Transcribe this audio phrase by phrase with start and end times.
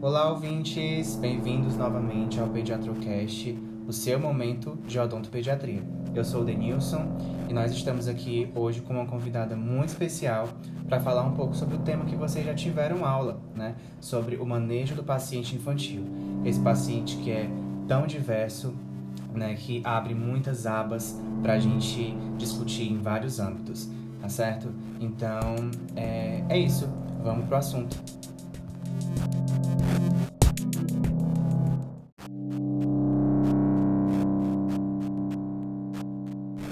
[0.00, 1.16] Olá, ouvintes!
[1.16, 5.82] Bem-vindos novamente ao Pediatrocast, o seu momento de odontopediatria.
[6.14, 7.04] Eu sou o Denilson
[7.48, 10.48] e nós estamos aqui hoje com uma convidada muito especial
[10.88, 13.74] para falar um pouco sobre o tema que vocês já tiveram aula, né?
[14.00, 16.04] Sobre o manejo do paciente infantil.
[16.44, 17.50] Esse paciente que é
[17.86, 18.74] tão diverso,
[19.34, 19.54] né?
[19.54, 23.90] Que abre muitas abas para a gente discutir em vários âmbitos,
[24.20, 24.72] tá certo?
[25.00, 26.88] Então, é, é isso.
[27.22, 27.96] Vamos pro assunto.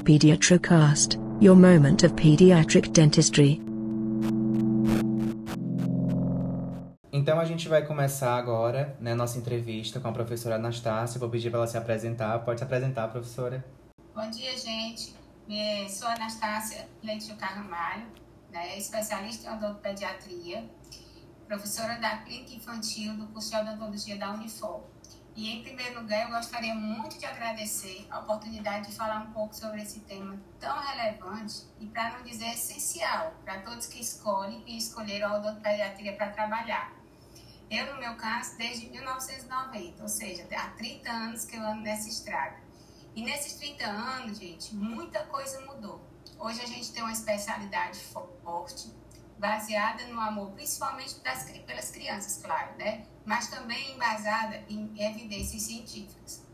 [0.05, 3.61] Pediatrocast, your moment of pediatric dentistry.
[7.13, 11.19] Então a gente vai começar agora, né, nossa entrevista com a professora Anastácia.
[11.19, 12.39] Vou pedir para ela se apresentar.
[12.45, 13.65] Pode se apresentar, professora.
[14.15, 15.13] Bom dia, gente.
[15.49, 18.05] Eu sou Anastácia Leite Carvalho,
[18.51, 20.69] né, especialista em odontopediatria,
[21.47, 24.83] professora da clínica infantil do curso de odontologia da Unifor.
[25.37, 29.55] E, em primeiro lugar, eu gostaria muito de agradecer a oportunidade de falar um pouco
[29.55, 34.77] sobre esse tema tão relevante e, para não dizer essencial, para todos que escolhem e
[34.77, 36.93] escolheram a odontopediatria para trabalhar.
[37.71, 42.09] Eu, no meu caso, desde 1990, ou seja, há 30 anos que eu ando nessa
[42.09, 42.66] estrada.
[43.17, 46.07] E nesses 30 anos, gente, muita coisa mudou.
[46.39, 48.93] Hoje a gente tem uma especialidade forte,
[49.39, 53.07] baseada no amor, principalmente das, pelas crianças, claro, né?
[53.25, 56.45] Mas também embasada em evidências científicas.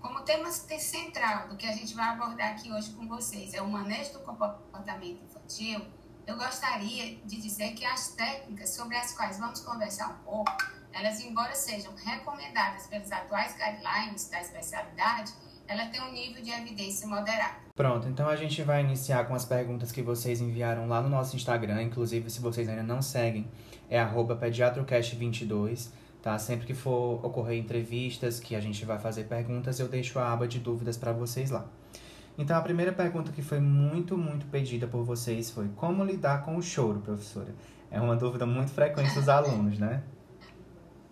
[0.00, 3.68] Como tema central do que a gente vai abordar aqui hoje com vocês é o
[3.68, 5.84] manejo do comportamento infantil,
[6.24, 10.56] eu gostaria de dizer que as técnicas sobre as quais vamos conversar um pouco,
[10.92, 15.32] elas, embora sejam recomendadas pelos atuais guidelines da especialidade,
[15.72, 17.56] ela tem um nível de evidência moderado.
[17.74, 21.34] Pronto, então a gente vai iniciar com as perguntas que vocês enviaram lá no nosso
[21.34, 21.82] Instagram.
[21.82, 23.48] Inclusive, se vocês ainda não seguem,
[23.88, 26.38] é pediatrocast22, tá?
[26.38, 30.46] Sempre que for ocorrer entrevistas, que a gente vai fazer perguntas, eu deixo a aba
[30.46, 31.66] de dúvidas para vocês lá.
[32.36, 36.56] Então, a primeira pergunta que foi muito, muito pedida por vocês foi como lidar com
[36.56, 37.54] o choro, professora?
[37.90, 40.02] É uma dúvida muito frequente dos alunos, né?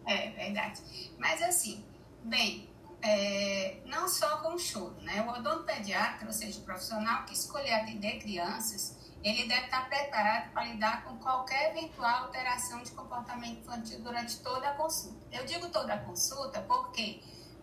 [0.07, 0.81] É verdade.
[1.19, 1.85] Mas assim,
[2.25, 2.70] bem,
[3.03, 5.23] é, não só com choro, né?
[5.23, 10.65] O odontopediatra, ou seja, o profissional que escolher atender crianças, ele deve estar preparado para
[10.65, 15.27] lidar com qualquer eventual alteração de comportamento infantil durante toda a consulta.
[15.31, 17.21] Eu digo toda a consulta porque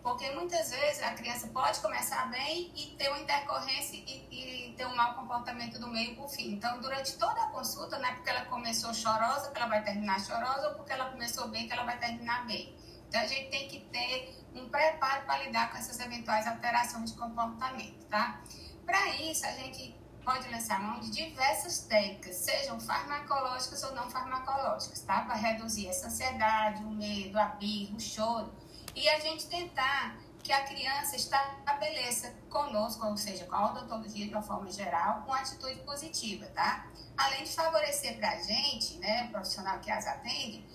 [0.08, 4.88] porque muitas vezes a criança pode começar bem e ter uma intercorrência e, e ter
[4.88, 6.53] um mau comportamento do meio para o fim.
[6.53, 10.18] Então, durante toda a consulta, não é porque ela começou chorosa que ela vai terminar
[10.22, 12.74] chorosa ou porque ela começou bem que ela vai terminar bem.
[13.09, 17.18] Então, a gente tem que ter um preparo para lidar com essas eventuais alterações de
[17.18, 18.41] comportamento, tá?
[18.85, 25.01] Para isso, a gente pode lançar mão de diversas técnicas, sejam farmacológicas ou não farmacológicas,
[25.01, 25.22] tá?
[25.22, 28.53] Para reduzir essa ansiedade, o medo, a birra, o choro.
[28.94, 34.34] E a gente tentar que a criança estabeleça conosco, ou seja, com a odontologia de
[34.34, 36.88] uma forma geral, uma atitude positiva, tá?
[37.17, 40.66] Além de favorecer para a gente, né, o profissional que as atende,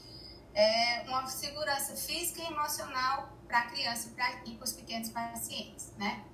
[0.55, 4.09] é, uma segurança física e emocional para a criança
[4.47, 6.25] e para os pequenos pacientes, né?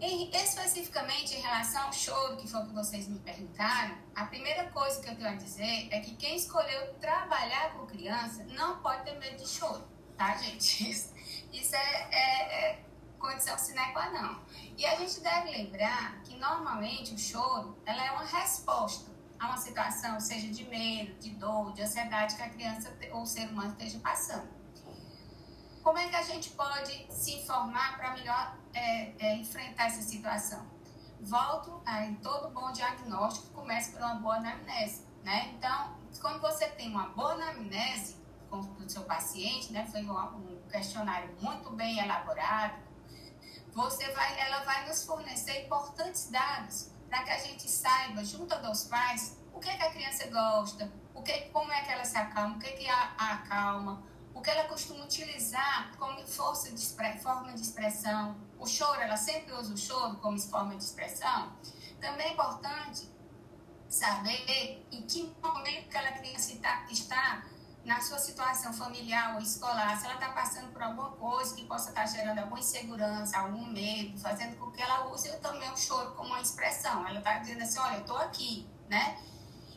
[0.00, 4.70] E, especificamente em relação ao choro, que foi o que vocês me perguntaram, a primeira
[4.70, 9.04] coisa que eu tenho a dizer é que quem escolheu trabalhar com criança não pode
[9.04, 9.86] ter medo de choro,
[10.16, 10.88] tá, gente?
[10.90, 11.12] Isso,
[11.52, 12.84] isso é, é, é
[13.18, 14.40] condição sine qua non.
[14.78, 19.56] E a gente deve lembrar que normalmente o choro ela é uma resposta a uma
[19.58, 23.72] situação, seja de medo, de dor, de ansiedade que a criança ou o ser humano
[23.72, 24.63] esteja passando.
[25.84, 30.64] Como é que a gente pode se informar para melhor é, é, enfrentar essa situação?
[31.20, 35.52] Volto a em todo bom diagnóstico começa por uma boa anamnese, né?
[35.54, 38.16] Então, quando você tem uma boa anamnese
[38.48, 39.86] com o seu paciente, né?
[39.86, 42.82] Foi um questionário muito bem elaborado,
[43.74, 48.84] você vai, ela vai nos fornecer importantes dados para que a gente saiba, junto dos
[48.84, 52.16] pais, o que, é que a criança gosta, o que, como é que ela se
[52.16, 54.02] acalma, o que, é que a, a acalma,
[54.34, 56.84] o que ela costuma utilizar como força de
[57.22, 58.36] forma de expressão.
[58.58, 61.52] O choro, ela sempre usa o choro como forma de expressão.
[62.00, 63.08] Também é importante
[63.88, 67.44] saber em que momento aquela criança está, está
[67.84, 71.90] na sua situação familiar ou escolar, se ela está passando por alguma coisa que possa
[71.90, 76.12] estar tá gerando alguma insegurança, algum medo, fazendo com que ela use também o choro
[76.12, 77.06] como uma expressão.
[77.06, 79.18] Ela está dizendo assim, olha, eu estou aqui, né?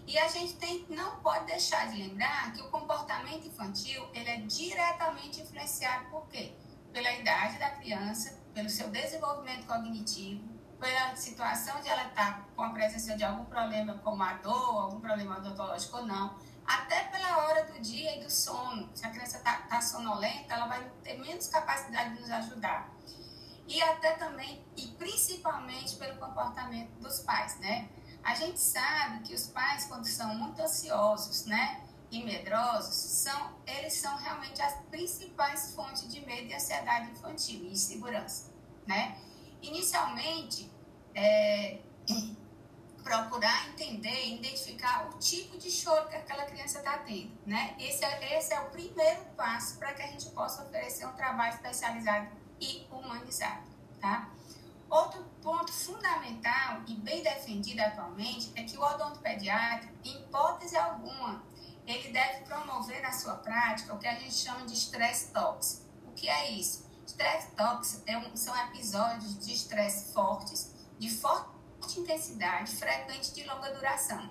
[0.07, 4.37] E a gente tem, não pode deixar de lembrar que o comportamento infantil ele é
[4.37, 6.53] diretamente influenciado por quê?
[6.93, 10.47] Pela idade da criança, pelo seu desenvolvimento cognitivo,
[10.79, 15.01] pela situação de ela estar com a presença de algum problema como a dor, algum
[15.01, 18.89] problema odontológico ou não, até pela hora do dia e do sono.
[18.95, 22.89] Se a criança está tá sonolenta, ela vai ter menos capacidade de nos ajudar.
[23.67, 27.89] E até também, e principalmente pelo comportamento dos pais, né?
[28.27, 31.81] A gente sabe que os pais, quando são muito ansiosos, né?
[32.11, 37.71] E medrosos, são, eles são realmente as principais fontes de medo e ansiedade infantil e
[37.71, 38.51] insegurança,
[38.85, 39.17] né?
[39.61, 40.69] Inicialmente,
[41.15, 41.79] é,
[43.01, 47.77] procurar entender, identificar o tipo de choro que aquela criança está tendo, né?
[47.79, 51.53] Esse é, esse é o primeiro passo para que a gente possa oferecer um trabalho
[51.53, 52.27] especializado
[52.59, 53.63] e humanizado,
[54.01, 54.29] tá?
[54.89, 61.43] Outro ponto fundamental e bem defendido atualmente é que o odontopediatra, em hipótese alguma,
[61.85, 65.85] ele deve promover na sua prática o que a gente chama de estresse tóxico.
[66.05, 66.85] O que é isso?
[67.05, 71.57] Estresse tóxico é um, são episódios de estresse fortes, de forte
[71.97, 74.29] intensidade, frequente de longa duração.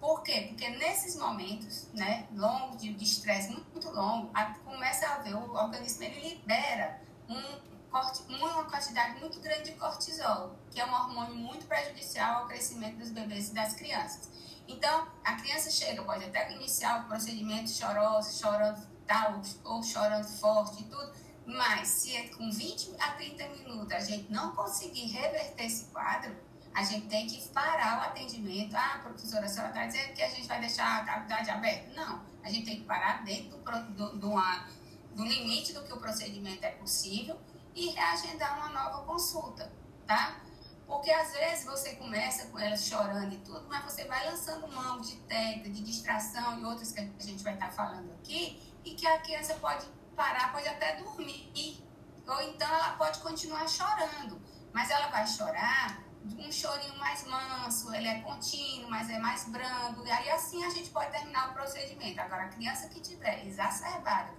[0.00, 0.46] Por quê?
[0.48, 5.52] Porque nesses momentos, né, longos de estresse muito, muito longo, a, começa a ver o
[5.52, 7.60] organismo ele libera um
[7.92, 13.10] uma quantidade muito grande de cortisol, que é um hormônio muito prejudicial ao crescimento dos
[13.10, 14.28] bebês e das crianças.
[14.68, 20.82] Então, a criança chega, pode até iniciar o procedimento choroso, chorando tal, ou chorando forte
[20.82, 21.12] e tudo,
[21.44, 26.36] mas se é com 20 a 30 minutos a gente não conseguir reverter esse quadro,
[26.72, 28.76] a gente tem que parar o atendimento.
[28.76, 31.92] Ah, professora, a senhora está dizendo que a gente vai deixar a cavidade aberta?
[31.94, 34.34] Não, a gente tem que parar dentro do, do, do,
[35.16, 37.36] do limite do que o procedimento é possível
[37.74, 39.72] e reagendar uma nova consulta,
[40.06, 40.40] tá?
[40.86, 45.00] Porque às vezes você começa com ela chorando e tudo, mas você vai lançando mão
[45.00, 49.06] de técnica, de distração e outras que a gente vai estar falando aqui, e que
[49.06, 49.86] a criança pode
[50.16, 51.84] parar, pode até dormir,
[52.26, 54.40] ou então ela pode continuar chorando,
[54.72, 56.02] mas ela vai chorar
[56.38, 60.70] um chorinho mais manso, ele é contínuo, mas é mais brando, e aí assim a
[60.70, 62.20] gente pode terminar o procedimento.
[62.20, 64.34] Agora, a criança que tiver exacerbada,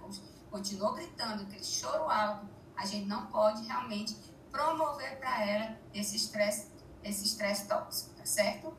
[0.50, 4.16] continuou gritando, aquele choro alto, a gente não pode realmente
[4.50, 6.72] promover para ela esse estresse
[7.04, 8.72] esse estresse tóxico, tá certo?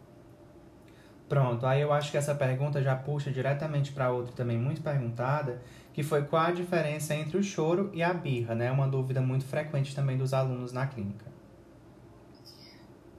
[1.27, 5.63] Pronto, aí eu acho que essa pergunta já puxa diretamente para outra também muito perguntada,
[5.93, 8.71] que foi qual a diferença entre o choro e a birra, né?
[8.71, 11.25] Uma dúvida muito frequente também dos alunos na clínica.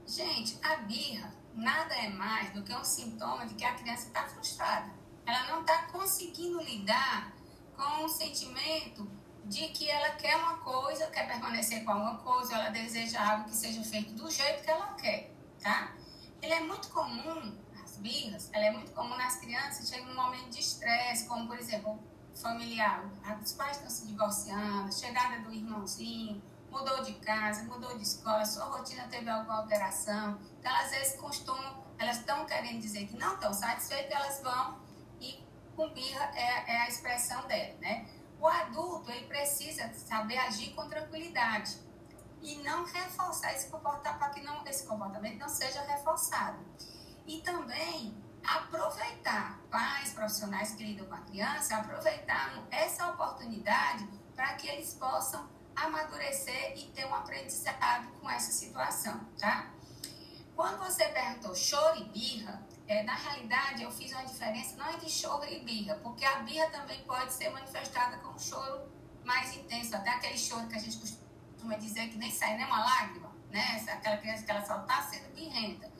[0.07, 4.23] Gente, a birra nada é mais do que um sintoma de que a criança está
[4.23, 4.91] frustrada.
[5.25, 7.33] Ela não está conseguindo lidar
[7.75, 9.07] com um sentimento
[9.45, 13.55] de que ela quer uma coisa, quer permanecer com alguma coisa, ela deseja algo que
[13.55, 15.31] seja feito do jeito que ela quer,
[15.61, 15.93] tá?
[16.41, 20.49] Ele é muito comum, as birras, ela é muito comum nas crianças, chega num momento
[20.49, 21.99] de estresse, como por exemplo,
[22.33, 23.05] familiar,
[23.41, 28.65] os pais estão se divorciando, chegada do irmãozinho, mudou de casa, mudou de escola, sua
[28.65, 33.35] rotina teve alguma alteração, então elas às vezes costumam, elas estão querendo dizer que não
[33.35, 34.79] estão satisfeitas, elas vão
[35.21, 35.41] e
[35.75, 38.07] com birra é, é a expressão dela, né?
[38.39, 41.77] O adulto ele precisa saber agir com tranquilidade
[42.41, 46.59] e não reforçar esse comportamento para que não, esse comportamento não seja reforçado.
[47.25, 54.67] E também aproveitar, pais profissionais que lidam com a criança, aproveitar essa oportunidade para que
[54.67, 59.71] eles possam amadurecer e ter um aprendizado com essa situação, tá?
[60.55, 65.09] Quando você perguntou choro e birra, é, na realidade, eu fiz uma diferença não entre
[65.09, 68.87] choro e birra, porque a birra também pode ser manifestada com um choro
[69.23, 72.85] mais intenso, até aquele choro que a gente costuma dizer que nem sai nem uma
[72.85, 73.83] lágrima, né?
[73.89, 75.91] Aquela criança que ela só está sendo birrenta.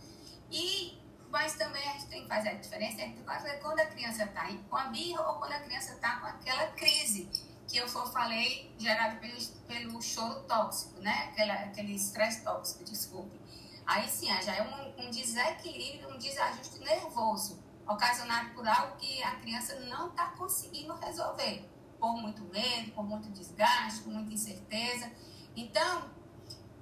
[0.52, 1.02] E,
[1.32, 3.24] mas também a gente tem que fazer a diferença entre
[3.60, 7.28] quando a criança está com a birra ou quando a criança está com aquela crise
[7.68, 11.30] que eu falei gerada pelo, pelo choro tóxico, né?
[11.32, 13.45] Aquela, aquele estresse tóxico, desculpe.
[13.86, 19.36] Aí sim, já é um, um desequilíbrio, um desajuste nervoso, ocasionado por algo que a
[19.36, 25.12] criança não está conseguindo resolver, por muito medo, por muito desgaste, por muita incerteza.
[25.56, 26.10] Então,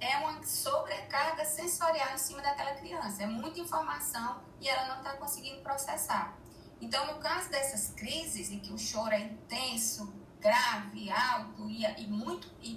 [0.00, 3.22] é uma sobrecarga sensorial em cima daquela criança.
[3.22, 6.36] É muita informação e ela não está conseguindo processar.
[6.80, 12.06] Então, no caso dessas crises em que o choro é intenso, grave, alto e, e
[12.06, 12.74] muito e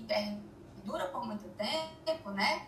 [1.11, 2.65] por muito tempo, né?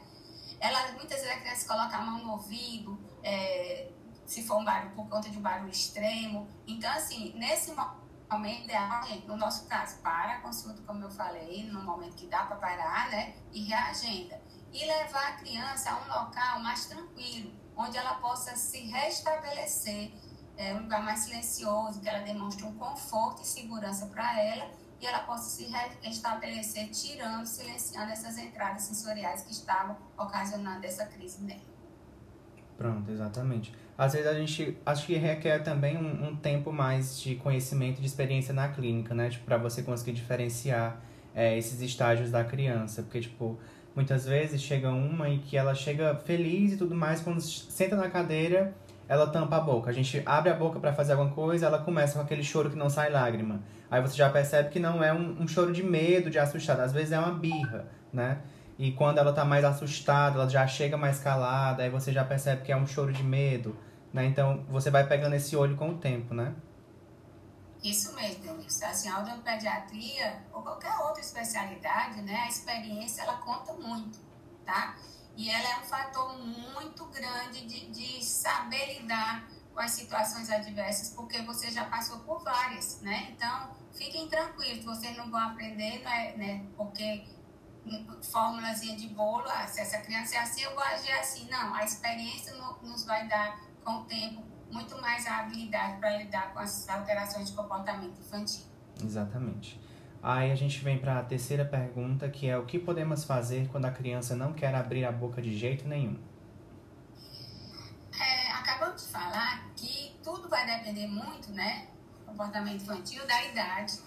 [0.59, 3.91] Ela, muitas vezes a criança coloca a mão no ouvido, é,
[4.25, 6.47] se for um barulho por conta de um barulho extremo.
[6.67, 11.81] Então, assim, nesse momento ideal, no nosso caso, para a consulta, como eu falei, no
[11.81, 13.35] momento que dá para parar, né?
[13.51, 14.41] E reagenda.
[14.71, 20.13] E levar a criança a um local mais tranquilo, onde ela possa se restabelecer,
[20.57, 24.69] é, um lugar mais silencioso, que ela demonstre um conforto e segurança para ela
[25.01, 31.43] e ela possa se restabelecer, tirando, silenciando essas entradas sensoriais que estavam ocasionando essa crise
[31.43, 31.61] nela.
[32.77, 33.73] Pronto, exatamente.
[33.97, 38.07] Às vezes a gente acho que requer também um, um tempo mais de conhecimento, de
[38.07, 39.29] experiência na clínica, né?
[39.29, 41.01] Tipo, para você conseguir diferenciar
[41.35, 43.59] é, esses estágios da criança, porque tipo
[43.95, 48.09] muitas vezes chega uma em que ela chega feliz e tudo mais, quando senta na
[48.09, 48.73] cadeira
[49.09, 49.89] ela tampa a boca.
[49.89, 52.75] A gente abre a boca para fazer alguma coisa, ela começa com aquele choro que
[52.75, 53.63] não sai lágrima.
[53.89, 56.81] Aí você já percebe que não é um, um choro de medo, de assustado.
[56.81, 58.43] Às vezes é uma birra, né?
[58.77, 62.61] E quando ela tá mais assustada, ela já chega mais calada, aí você já percebe
[62.61, 63.75] que é um choro de medo,
[64.13, 64.25] né?
[64.25, 66.53] Então você vai pegando esse olho com o tempo, né?
[67.83, 68.85] Isso mesmo, Denilson.
[68.85, 72.35] Assim, a odontopediatria ou qualquer outra especialidade, né?
[72.45, 74.19] A experiência, ela conta muito,
[74.63, 74.95] tá?
[75.39, 81.13] E ela é um fator muito grande de, de saber lidar com as situações adversas,
[81.15, 83.29] porque você já passou por várias, né?
[83.31, 86.33] Então, fiquem tranquilos, vocês não vão aprender, né?
[86.35, 87.25] né porque
[88.21, 91.49] fórmulazinha de bolo, ah, se essa criança é assim, eu vou agir assim.
[91.49, 92.53] Não, a experiência
[92.83, 97.55] nos vai dar, com o tempo, muito mais habilidade para lidar com as alterações de
[97.55, 98.65] comportamento infantil.
[99.01, 99.79] Exatamente.
[100.21, 103.85] Aí a gente vem para a terceira pergunta, que é o que podemos fazer quando
[103.85, 106.19] a criança não quer abrir a boca de jeito nenhum?
[108.19, 111.87] É, acabamos de falar que tudo vai depender muito, né,
[112.25, 113.99] comportamento infantil, da idade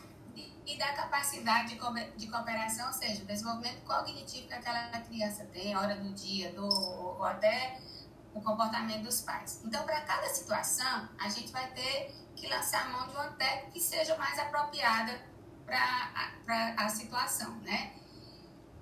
[0.66, 1.78] e da capacidade
[2.16, 6.66] de cooperação, ou seja, o desenvolvimento cognitivo que aquela criança tem, hora do dia, do,
[6.66, 7.81] ou até
[8.35, 9.61] o comportamento dos pais.
[9.64, 13.71] Então, para cada situação, a gente vai ter que lançar a mão de uma técnica
[13.73, 15.31] que seja mais apropriada
[15.64, 17.92] para a situação, né?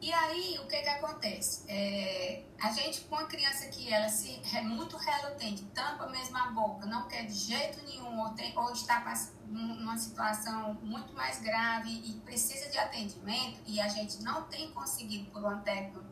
[0.03, 1.63] E aí, o que que acontece?
[1.69, 6.47] É, a gente, com a criança que ela se, é muito relutante, tampa mesmo a
[6.53, 9.05] boca, não quer de jeito nenhum, ou, tem, ou está
[9.47, 15.31] numa situação muito mais grave e precisa de atendimento, e a gente não tem conseguido,
[15.31, 16.03] por um técnico,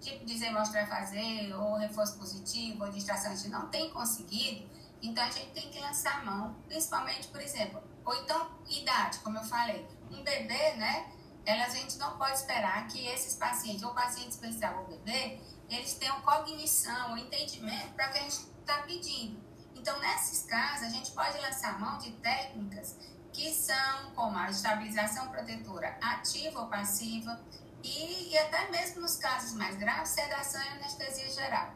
[0.00, 4.66] tipo dizer, mostrar, fazer, ou reforço positivo, ou distração, a gente não tem conseguido,
[5.02, 9.36] então a gente tem que lançar a mão, principalmente, por exemplo, ou então idade, como
[9.36, 11.10] eu falei um bebê, né?
[11.44, 15.94] Elas, a gente não pode esperar que esses pacientes, ou paciente especial ou bebê, eles
[15.94, 19.44] tenham cognição, entendimento para o que a gente está pedindo.
[19.74, 22.96] Então, nesses casos, a gente pode lançar mão de técnicas
[23.32, 27.38] que são como a estabilização protetora ativa ou passiva,
[27.82, 31.74] e, e até mesmo nos casos mais graves, sedação e anestesia geral.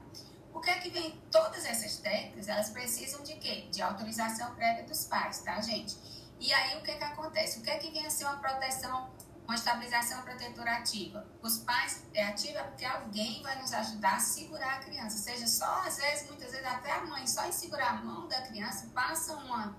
[0.53, 1.23] O que é que vem?
[1.31, 3.69] Todas essas técnicas, elas precisam de quê?
[3.71, 5.97] De autorização prévia dos pais, tá, gente?
[6.41, 7.59] E aí o que, que acontece?
[7.59, 9.11] O que é que vem a ser uma proteção,
[9.45, 11.27] uma estabilização protetora ativa?
[11.43, 15.83] Os pais é ativa porque alguém vai nos ajudar a segurar a criança, seja só,
[15.87, 19.35] às vezes, muitas vezes até a mãe, só em segurar a mão da criança, passa
[19.35, 19.77] uma,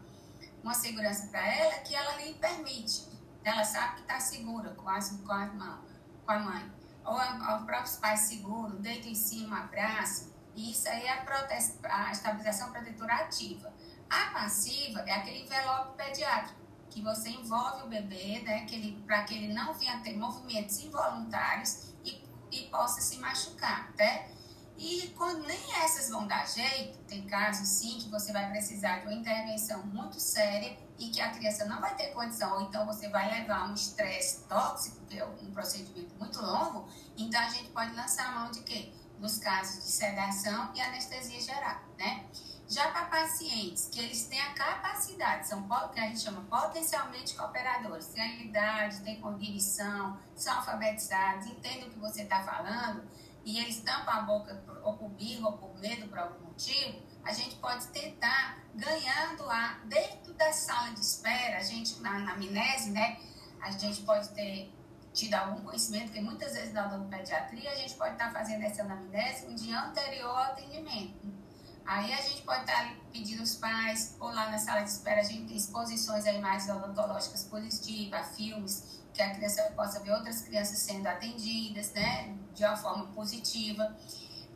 [0.61, 3.09] uma segurança para ela que ela lhe permite.
[3.43, 5.83] Ela sabe que está segura com, com, a mão,
[6.23, 6.71] com a mãe.
[7.03, 10.29] Ou os próprios pais seguram, deitam em cima, abraçam.
[10.55, 13.73] E isso aí é a, a estabilização protetora ativa.
[14.11, 18.67] A passiva é aquele envelope pediátrico, que você envolve o bebê, né,
[19.07, 24.29] para que ele não venha ter movimentos involuntários e, e possa se machucar, né?
[24.77, 29.05] E quando nem essas vão dar jeito, tem casos sim que você vai precisar de
[29.05, 33.07] uma intervenção muito séria e que a criança não vai ter condição, ou então você
[33.07, 37.95] vai levar um estresse tóxico, que é um procedimento muito longo, então a gente pode
[37.95, 38.91] lançar a mão de quê?
[39.19, 42.25] Nos casos de sedação e anestesia geral, né?
[42.71, 48.07] Já para pacientes que eles têm a capacidade, são que a gente chama potencialmente cooperadores,
[48.07, 53.03] têm idade, têm cognição, são alfabetizados, entendem o que você está falando,
[53.43, 57.33] e eles tampam a boca ou por birra ou por medo por algum motivo, a
[57.33, 62.91] gente pode tentar ganhando a dentro da sala de espera, a gente na, na amnese,
[62.91, 63.19] né,
[63.59, 64.73] a gente pode ter
[65.11, 68.83] tido algum conhecimento, porque muitas vezes na odontopediatria a gente pode estar tá fazendo essa
[68.83, 71.40] anamnese um dia anterior ao atendimento.
[71.85, 75.23] Aí a gente pode estar pedindo os pais, ou lá na sala de espera, a
[75.23, 80.77] gente tem exposições a imagens odontológicas positivas, filmes, que a criança possa ver outras crianças
[80.79, 83.95] sendo atendidas, né, de uma forma positiva.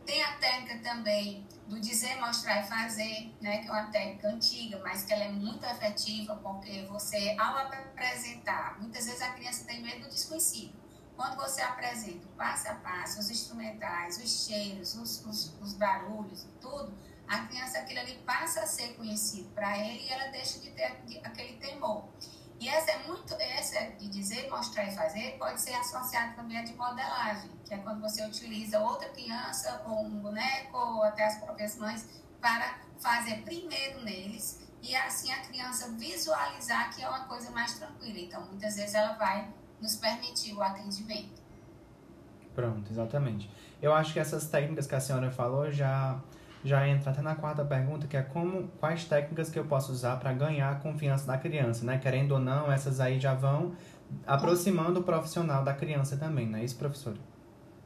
[0.05, 4.79] Tem a técnica também do dizer, mostrar e fazer, né, que é uma técnica antiga,
[4.83, 9.81] mas que ela é muito efetiva, porque você, ao apresentar, muitas vezes a criança tem
[9.81, 10.73] medo do desconhecido.
[11.15, 16.45] Quando você apresenta o passo a passo, os instrumentais, os cheiros, os, os, os barulhos,
[16.59, 16.93] tudo,
[17.27, 20.97] a criança aquilo ali passa a ser conhecido para ele e ela deixa de ter
[21.23, 22.07] aquele temor.
[22.59, 26.63] E essa é muito, essa de dizer, mostrar e fazer, pode ser associada também a
[26.63, 31.37] de modelagem, que é quando você utiliza outra criança ou um boneco ou até as
[31.39, 32.07] próprias mães
[32.39, 38.19] para fazer primeiro neles e assim a criança visualizar que é uma coisa mais tranquila.
[38.19, 39.49] Então, muitas vezes ela vai
[39.81, 41.43] nos permitir o atendimento.
[42.53, 43.49] Pronto, exatamente.
[43.81, 46.21] Eu acho que essas técnicas que a senhora falou já
[46.65, 50.17] já entra até na quarta pergunta, que é como quais técnicas que eu posso usar
[50.17, 51.99] para ganhar a confiança da criança, né?
[51.99, 53.75] Querendo ou não, essas aí já vão
[54.25, 57.17] aproximando o profissional da criança também, não é isso, professora?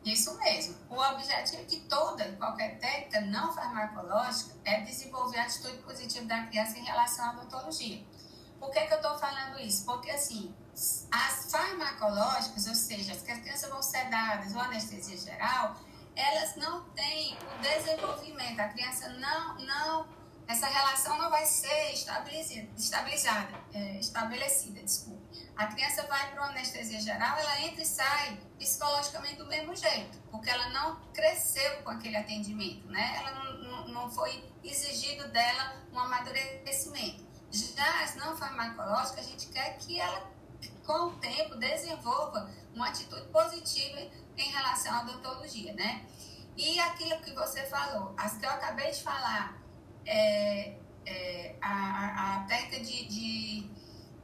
[0.06, 0.76] Isso mesmo.
[0.90, 6.44] O objetivo de toda e qualquer técnica não farmacológica é desenvolver a atitude positiva da
[6.44, 8.02] criança em relação à odontologia.
[8.60, 9.86] Por que, que eu estou falando isso?
[9.86, 10.54] Porque, assim,
[11.12, 15.76] as farmacológicas, ou seja, as que as crianças vão sedadas ou anestesia geral,
[16.20, 18.60] elas não têm o desenvolvimento.
[18.60, 20.10] A criança não, não,
[20.48, 25.20] essa relação não vai ser estabilizada, estabilizada é, estabelecida, desculpa.
[25.56, 30.18] A criança vai para uma anestesia geral, ela entra e sai psicologicamente do mesmo jeito,
[30.32, 33.16] porque ela não cresceu com aquele atendimento, né?
[33.18, 37.28] Ela não, não, não foi exigido dela um amadurecimento.
[37.52, 40.32] Já as não farmacológicas, a gente quer que ela,
[40.86, 44.00] com o tempo, desenvolva uma atitude positiva
[44.41, 46.05] em relação à odontologia, né?
[46.58, 49.58] E aquilo que você falou, as que eu acabei de falar,
[50.05, 53.69] é, é, a, a, técnica de, de,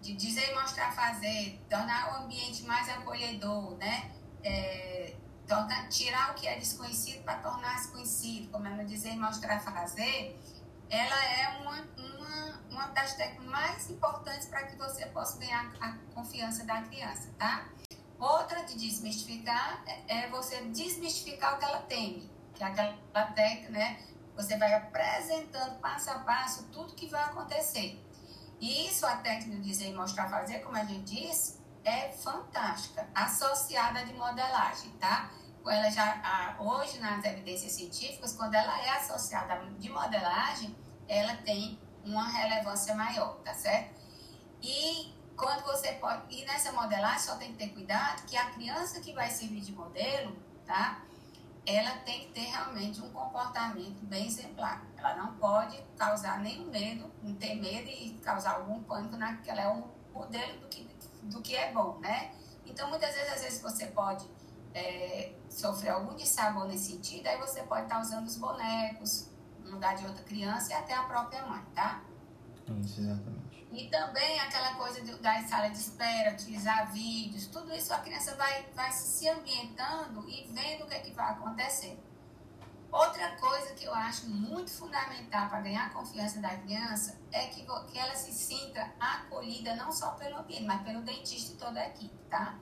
[0.02, 4.12] de, dizer e mostrar fazer, tornar o ambiente mais acolhedor, né?
[4.44, 5.16] É,
[5.90, 10.38] tirar o que é desconhecido para tornar-se conhecido, como é dizer e mostrar fazer,
[10.90, 15.94] ela é uma, uma, uma das técnicas mais importantes para que você possa ganhar a
[16.14, 17.70] confiança da criança, tá?
[18.26, 23.70] Outra de desmistificar é, é você desmistificar o que ela teme, que é aquela técnica,
[23.70, 24.00] né?
[24.36, 28.04] Você vai apresentando passo a passo tudo que vai acontecer.
[28.60, 34.04] E isso, a técnica de dizer mostrar fazer, como a gente disse, é fantástica, associada
[34.04, 35.30] de modelagem, tá?
[35.64, 40.76] Ela já, hoje, nas evidências científicas, quando ela é associada de modelagem,
[41.08, 43.94] ela tem uma relevância maior, tá certo?
[44.64, 46.34] E quando você pode.
[46.34, 49.72] E nessa modelagem só tem que ter cuidado que a criança que vai servir de
[49.72, 51.02] modelo, tá?
[51.66, 54.86] Ela tem que ter realmente um comportamento bem exemplar.
[54.98, 59.70] Ela não pode causar nenhum medo, não ter medo e causar algum pânico naquela é
[59.70, 60.88] um modelo do que,
[61.24, 62.32] do que é bom, né?
[62.66, 64.28] Então, muitas vezes, às vezes você pode
[64.74, 69.30] é, sofrer algum dissabor nesse sentido, aí você pode estar usando os bonecos
[69.64, 72.04] no lugar de outra criança e até a própria mãe, tá?
[72.82, 73.45] Isso, exatamente.
[73.76, 78.64] E também aquela coisa da sala de espera, utilizar vídeos, tudo isso a criança vai,
[78.74, 82.00] vai se ambientando e vendo o que, é que vai acontecer.
[82.90, 87.66] Outra coisa que eu acho muito fundamental para ganhar a confiança da criança é que,
[87.66, 91.88] que ela se sinta acolhida não só pelo ambiente, mas pelo dentista e toda a
[91.88, 92.58] equipe, tá?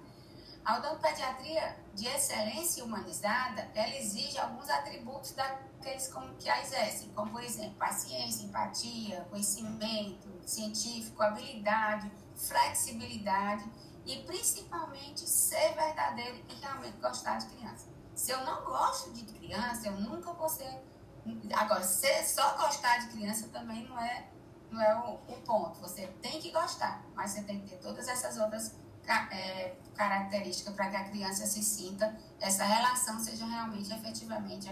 [0.66, 7.44] A odontopediatria de excelência humanizada, ela exige alguns atributos daqueles que a exercem, como, por
[7.44, 13.70] exemplo, paciência, empatia, conhecimento científico, habilidade, flexibilidade
[14.06, 17.90] e, principalmente, ser verdadeiro e realmente gostar de criança.
[18.16, 20.82] Se eu não gosto de criança, eu nunca vou ser...
[21.54, 24.30] Agora, ser, só gostar de criança também não é,
[24.72, 25.80] não é o, o ponto.
[25.82, 28.76] Você tem que gostar, mas você tem que ter todas essas outras
[29.08, 34.70] é, característica para que a criança se sinta, essa relação seja realmente, efetivamente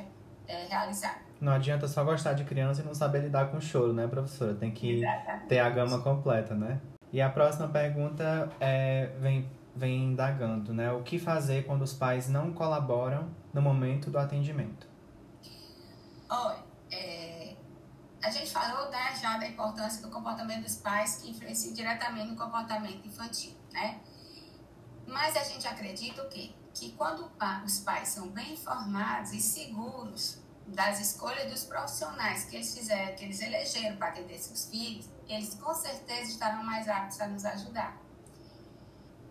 [0.47, 1.19] é, realizada.
[1.39, 4.53] Não adianta só gostar de criança e não saber lidar com choro, né, professora?
[4.53, 5.47] Tem que Exatamente.
[5.47, 6.79] ter a gama completa, né?
[7.11, 10.91] E a próxima pergunta é, vem, vem indagando, né?
[10.91, 14.87] O que fazer quando os pais não colaboram no momento do atendimento?
[16.29, 16.59] Olha,
[16.91, 17.55] é,
[18.23, 22.37] a gente falou né, já da importância do comportamento dos pais que influencia diretamente no
[22.37, 23.99] comportamento infantil, né?
[25.11, 26.53] Mas a gente acredita o quê?
[26.73, 27.29] Que quando
[27.65, 33.25] os pais são bem informados e seguros das escolhas dos profissionais que eles fizeram, que
[33.25, 37.97] eles elegeram para atender seus filhos, eles com certeza estarão mais aptos a nos ajudar.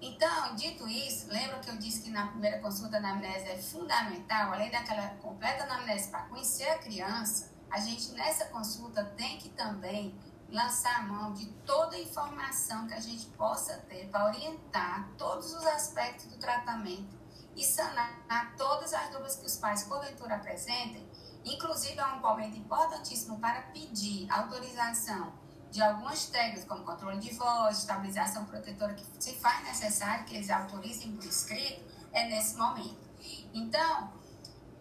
[0.03, 4.53] Então, dito isso, lembra que eu disse que na primeira consulta da amnésia é fundamental,
[4.53, 10.15] além daquela completa anamnese para conhecer a criança, a gente nessa consulta tem que também
[10.51, 15.53] lançar a mão de toda a informação que a gente possa ter para orientar todos
[15.53, 17.19] os aspectos do tratamento
[17.57, 21.09] e sanar todas as dúvidas que os pais porventura apresentem.
[21.45, 25.33] Inclusive, é um momento importantíssimo para pedir autorização
[25.71, 30.51] de algumas técnicas, como controle de voz, estabilização protetora, que se faz necessário que eles
[30.51, 33.09] autorizem por escrito, é nesse momento.
[33.55, 34.13] Então,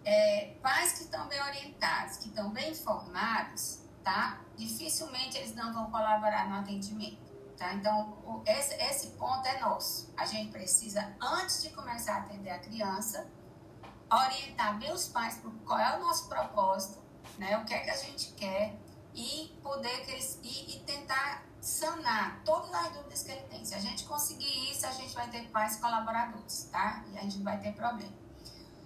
[0.03, 3.79] é, pais que estão bem orientados, que estão bem informados,
[4.09, 4.39] tá?
[4.57, 7.21] Dificilmente eles não vão colaborar no atendimento,
[7.55, 7.73] tá?
[7.75, 10.11] Então, o, esse, esse ponto é nosso.
[10.17, 13.29] A gente precisa, antes de começar a atender a criança,
[14.11, 16.97] orientar bem os pais por qual é o nosso propósito,
[17.37, 17.55] né?
[17.59, 18.75] O que é que a gente quer
[19.13, 23.63] e poder que eles e, e tentar tirar todas as dúvidas que ele tem.
[23.63, 27.03] Se a gente conseguir isso, a gente vai ter pais colaboradores, tá?
[27.11, 28.13] E a gente não vai ter problema.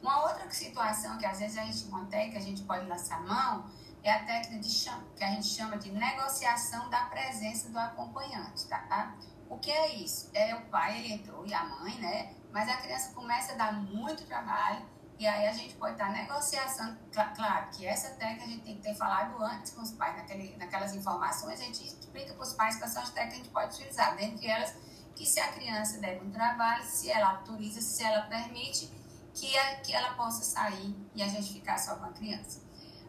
[0.01, 3.65] Uma outra situação que às vezes a gente mantém, que a gente pode lançar mão,
[4.03, 9.15] é a técnica chama, que a gente chama de negociação da presença do acompanhante, tá?
[9.49, 10.29] O que é isso?
[10.33, 12.33] É o pai, ele entrou, e a mãe, né?
[12.51, 14.85] Mas a criança começa a dar muito trabalho,
[15.17, 16.97] e aí a gente pode estar negociação.
[17.11, 20.55] Claro que essa técnica a gente tem que ter falado antes com os pais, naquele,
[20.57, 23.53] naquelas informações, a gente explica para os pais quais são as técnicas que a gente
[23.53, 24.15] pode utilizar.
[24.17, 24.75] Dentre elas,
[25.15, 28.91] que se a criança der um trabalho, se ela autoriza, se ela permite,
[29.33, 32.61] que, a, que ela possa sair e a gente ficar só com a criança.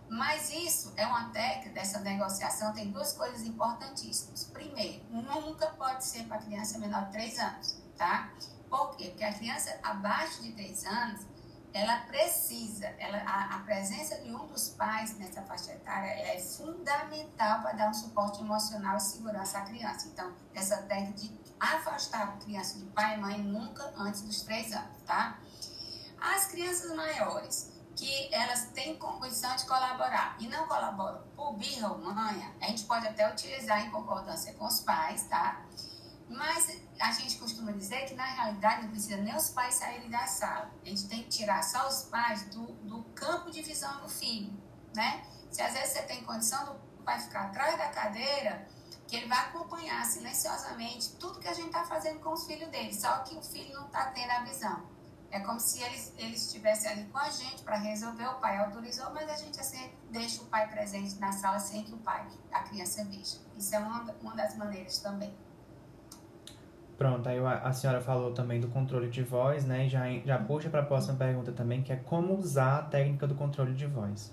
[0.08, 4.44] Mas isso é uma técnica dessa negociação, tem duas coisas importantíssimas.
[4.44, 8.30] Primeiro, nunca pode ser para criança menor de 3 anos, tá?
[8.68, 9.08] Por quê?
[9.08, 11.26] Porque a criança abaixo de 3 anos,
[11.72, 17.62] ela precisa, ela, a, a, presença de um dos pais nessa faixa etária é fundamental
[17.62, 20.06] para dar um suporte emocional e segurança à criança.
[20.06, 24.72] Então, essa técnica de afastar a criança de pai e mãe nunca antes dos 3
[24.72, 25.38] anos, tá?
[26.20, 31.98] As crianças maiores, que elas têm condição de colaborar e não colaboram por birra ou
[31.98, 35.64] manha, a gente pode até utilizar em concordância com os pais, tá?
[36.28, 40.26] Mas a gente costuma dizer que na realidade não precisa nem os pais saírem da
[40.26, 40.70] sala.
[40.84, 44.52] A gente tem que tirar só os pais do, do campo de visão do filho,
[44.94, 45.24] né?
[45.50, 48.66] Se às vezes você tem condição do pai ficar atrás da cadeira,
[49.06, 52.92] que ele vai acompanhar silenciosamente tudo que a gente está fazendo com os filhos dele,
[52.92, 54.93] só que o filho não está tendo a visão.
[55.34, 58.24] É como se eles, eles estivessem ali com a gente para resolver.
[58.24, 61.92] O pai autorizou, mas a gente assim, deixa o pai presente na sala sem que
[61.92, 63.38] o pai, a criança veja.
[63.58, 65.34] Isso é uma, uma das maneiras também.
[66.96, 69.86] Pronto, aí a senhora falou também do controle de voz, né?
[69.86, 73.26] E já, já puxa para a próxima pergunta também, que é como usar a técnica
[73.26, 74.32] do controle de voz.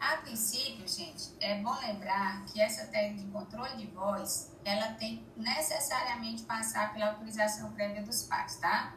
[0.00, 5.22] A princípio, gente, é bom lembrar que essa técnica de controle de voz, ela tem
[5.36, 8.94] necessariamente passar pela autorização prévia dos pais, tá?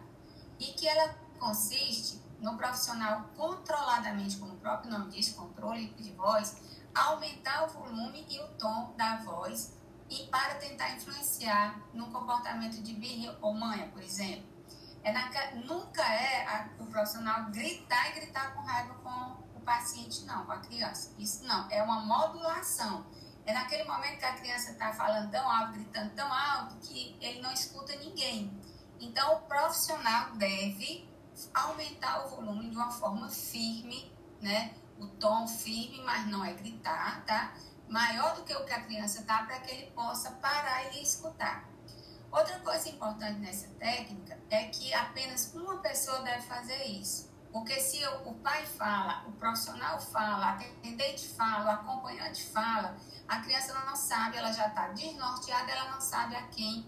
[0.59, 6.57] E que ela consiste no profissional controladamente, como o próprio nome diz, controle de voz,
[6.93, 9.77] aumentar o volume e o tom da voz
[10.09, 14.47] e para tentar influenciar no comportamento de birra ou manha, por exemplo.
[15.03, 15.29] É na,
[15.65, 20.51] nunca é a, o profissional gritar e gritar com raiva com o paciente, não, com
[20.51, 21.13] a criança.
[21.17, 23.05] Isso não, é uma modulação.
[23.45, 27.41] É naquele momento que a criança está falando tão alto, gritando tão alto, que ele
[27.41, 28.51] não escuta ninguém.
[28.99, 31.09] Então, o profissional deve
[31.53, 34.73] aumentar o volume de uma forma firme, né?
[34.99, 37.53] O tom firme, mas não é gritar, tá?
[37.87, 41.67] Maior do que o que a criança tá, para que ele possa parar e escutar.
[42.31, 47.29] Outra coisa importante nessa técnica é que apenas uma pessoa deve fazer isso.
[47.51, 52.95] Porque se o pai fala, o profissional fala, a atendente fala, o acompanhante fala,
[53.27, 56.87] a criança não sabe, ela já está desnorteada, ela não sabe a quem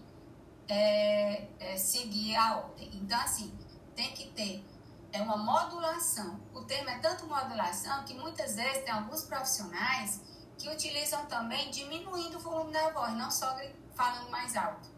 [0.68, 2.90] é, é, seguir a ordem.
[2.94, 3.52] Então, assim,
[3.94, 4.64] tem que ter
[5.12, 6.40] é uma modulação.
[6.54, 10.22] O termo é tanto modulação que muitas vezes tem alguns profissionais
[10.56, 13.54] que utilizam também diminuindo o volume da voz, não só
[13.94, 14.88] falando mais alto.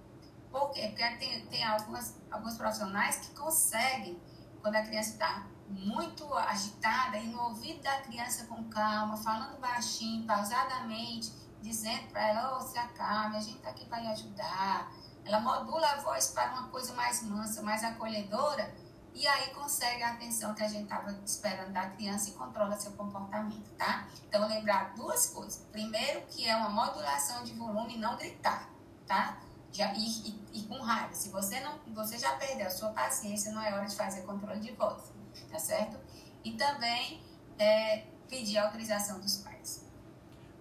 [0.51, 0.89] Por quê?
[0.89, 4.21] Porque tem, tem algumas, alguns profissionais que conseguem,
[4.63, 10.25] quando a criança está muito agitada, e no ouvido da criança com calma, falando baixinho,
[10.27, 14.93] pausadamente, dizendo para ela, oh, se acalme, a gente está aqui para lhe ajudar
[15.25, 18.73] ela modula a voz para uma coisa mais mansa, mais acolhedora,
[19.15, 22.91] e aí consegue a atenção que a gente estava esperando da criança e controla seu
[22.93, 24.09] comportamento, tá?
[24.29, 25.65] Então, lembrar duas coisas.
[25.71, 28.69] Primeiro, que é uma modulação de volume, não gritar,
[29.07, 29.39] tá?
[29.73, 31.15] Já, e, e, e, com raiva.
[31.15, 34.59] Se você, não, você já perdeu a sua paciência, não é hora de fazer controle
[34.59, 35.13] de voz,
[35.51, 35.97] tá certo?
[36.45, 37.23] E também
[37.57, 39.85] é, pedir autorização dos pais.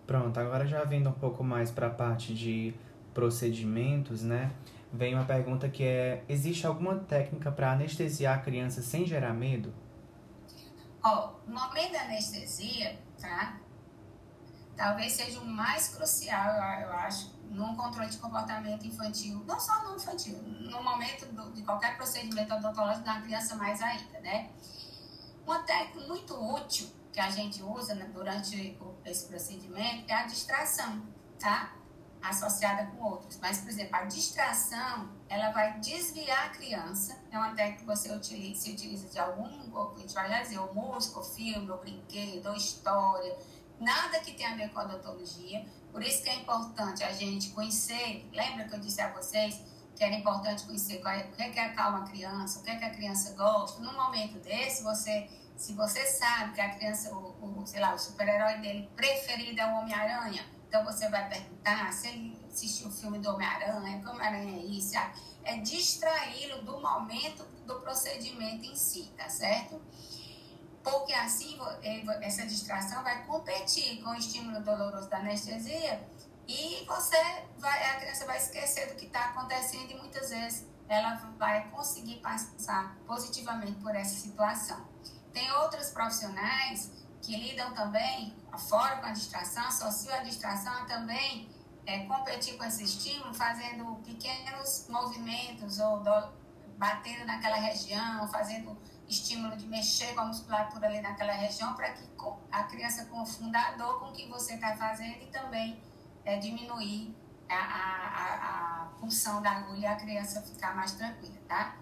[0.05, 2.75] Pronto, agora já vindo um pouco mais para a parte de
[3.13, 4.51] procedimentos, né?
[4.91, 9.73] Vem uma pergunta que é: existe alguma técnica para anestesiar a criança sem gerar medo?
[11.03, 13.59] Ó, oh, o momento da anestesia, tá?
[14.75, 19.95] Talvez seja o mais crucial, eu acho, num controle de comportamento infantil, não só no
[19.95, 24.49] infantil, no momento do, de qualquer procedimento odontológico da criança mais ainda, né?
[25.45, 31.03] Uma técnica muito útil que a gente usa né, durante esse procedimento é a distração,
[31.39, 31.75] tá?
[32.23, 33.37] Associada com outros.
[33.41, 37.17] Mas, por exemplo, a distração, ela vai desviar a criança.
[37.31, 40.73] É uma técnica que você utiliza, se utiliza de algum, a gente vai dizer, ou
[40.73, 43.37] música, ou filme, ou brinquedo, ou história,
[43.79, 45.65] nada que tenha a ver com a odontologia.
[45.91, 49.61] Por isso que é importante a gente conhecer, lembra que eu disse a vocês
[49.95, 52.75] que era importante conhecer é, o que é que acalma a criança, o que é
[52.77, 53.79] que a criança gosta.
[53.79, 57.99] Num momento desse, você, se você sabe que a criança, o, o sei lá, o
[57.99, 63.19] super-herói dele preferido é o Homem-Aranha, Então você vai perguntar se ele assistiu o filme
[63.19, 64.97] do Homem-Aranha, como Homem-Aranha é isso,
[65.43, 69.79] é distraí-lo do momento do procedimento em si, tá certo?
[70.83, 71.59] Porque assim
[72.23, 76.09] essa distração vai competir com o estímulo doloroso da anestesia
[76.47, 77.21] e você
[77.59, 82.15] vai, a criança vai esquecer do que está acontecendo e muitas vezes ela vai conseguir
[82.15, 84.83] passar positivamente por essa situação.
[85.31, 88.35] Tem outros profissionais que lidam também,
[88.69, 91.49] fora com a distração, associam a distração também
[91.85, 96.33] é, competir com esse estímulo fazendo pequenos movimentos ou do,
[96.77, 102.03] batendo naquela região, fazendo estímulo de mexer com a musculatura ali naquela região para que
[102.51, 105.81] a criança confunda a dor com o que você está fazendo e também
[106.25, 107.15] é, diminuir
[107.49, 111.75] a, a, a, função da agulha e a criança ficar mais tranquila, tá?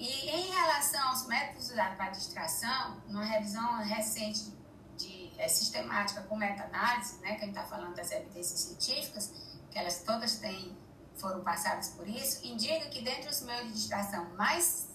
[0.00, 4.50] E em relação aos métodos usados para distração, numa revisão recente
[4.96, 9.30] de, é, sistemática com meta-análise, né, que a gente está falando das evidências científicas,
[9.70, 10.74] que elas todas têm,
[11.16, 14.88] foram passadas por isso, indica que dentre os meios de distração mais,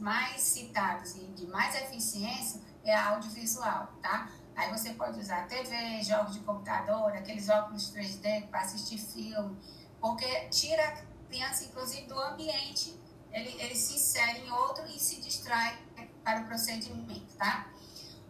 [0.00, 4.30] mais citados e de mais eficiência é a audiovisual, tá?
[4.56, 9.58] Aí você pode usar TV, jogos de computador, aqueles óculos 3D para assistir filme,
[10.00, 12.98] porque tira a criança, inclusive, do ambiente,
[13.32, 15.78] ele, ele se insere em outro e se distrai
[16.22, 17.66] para o procedimento, tá?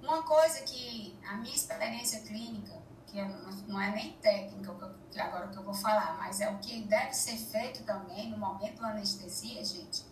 [0.01, 2.73] Uma coisa que a minha experiência clínica,
[3.07, 3.21] que
[3.69, 4.75] não é nem técnica,
[5.11, 8.39] que agora que eu vou falar, mas é o que deve ser feito também no
[8.39, 10.05] momento da anestesia, gente,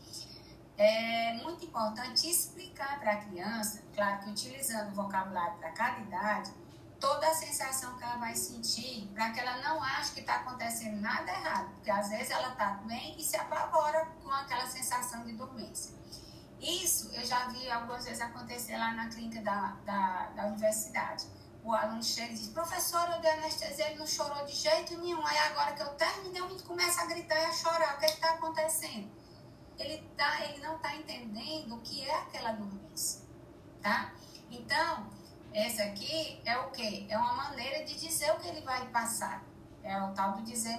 [0.76, 6.52] é muito importante explicar para a criança, claro que utilizando o vocabulário para cada idade,
[7.00, 11.00] toda a sensação que ela vai sentir, para que ela não ache que está acontecendo
[11.00, 15.32] nada errado, porque às vezes ela está bem e se apavora com aquela sensação de
[15.32, 15.98] dormência.
[16.60, 21.26] Isso eu já vi algumas vezes acontecer lá na clínica da, da, da universidade.
[21.64, 25.26] O aluno chega e diz, professor, eu dei anestesia, ele não chorou de jeito nenhum.
[25.26, 27.96] Aí agora que eu terminei, o começa a gritar e a chorar.
[27.96, 29.10] O que é está acontecendo?
[29.80, 33.22] ele, tá, ele não está entendendo o que é aquela dormência,
[33.82, 34.12] tá?
[34.50, 35.10] Então,
[35.52, 37.06] essa aqui é o quê?
[37.08, 39.42] É uma maneira de dizer o que ele vai passar.
[39.82, 40.78] É o tal do dizer,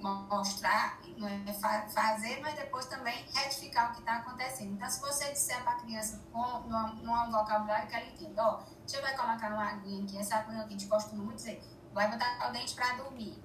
[0.00, 1.00] mostrar,
[1.46, 4.74] é fazer, mas depois também retificar o que está acontecendo.
[4.74, 9.00] Então, se você disser para a criança com, num, vocabulário que ela entenda, ó, você
[9.00, 12.48] vai colocar uma aguinha aqui, essa aguinha que a gente costuma muito dizer, vai botar
[12.48, 13.42] o dente para dormir.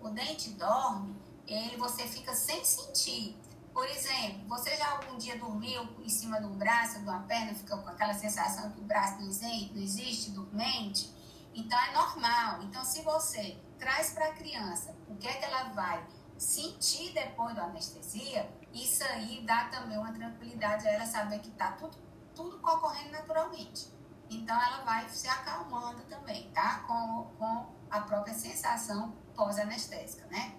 [0.00, 1.16] O dente dorme,
[1.46, 3.40] ele você fica sem sentir.
[3.76, 7.76] Por exemplo, você já algum dia dormiu em cima um braço, de uma perna, ficou
[7.76, 11.14] com aquela sensação que o braço não existe, dormente?
[11.54, 12.62] Então é normal.
[12.62, 16.02] Então, se você traz para a criança o que é que ela vai
[16.38, 21.72] sentir depois da anestesia, isso aí dá também uma tranquilidade a ela saber que está
[21.72, 21.98] tudo,
[22.34, 23.92] tudo ocorrendo naturalmente.
[24.30, 26.78] Então, ela vai se acalmando também, tá?
[26.86, 30.54] Com, com a própria sensação pós-anestésica, né?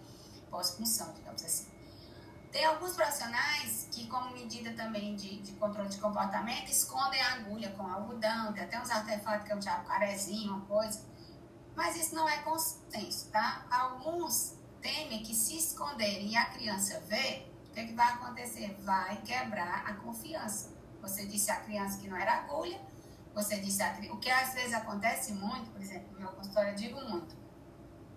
[0.51, 1.76] Pós-função, digamos assim.
[2.51, 7.71] Tem alguns profissionais que, como medida também de, de controle de comportamento, escondem a agulha
[7.71, 11.05] com algodão, tem até uns artefatos que é um jacarezinho, uma coisa.
[11.75, 13.65] Mas isso não é consenso, tá?
[13.69, 18.75] Alguns temem que se esconderem e a criança ver, o que, é que vai acontecer?
[18.81, 20.75] Vai quebrar a confiança.
[21.01, 22.79] Você disse à criança que não era agulha,
[23.33, 24.15] você disse a criança.
[24.15, 27.35] O que às vezes acontece muito, por exemplo, no meu consultório eu digo muito,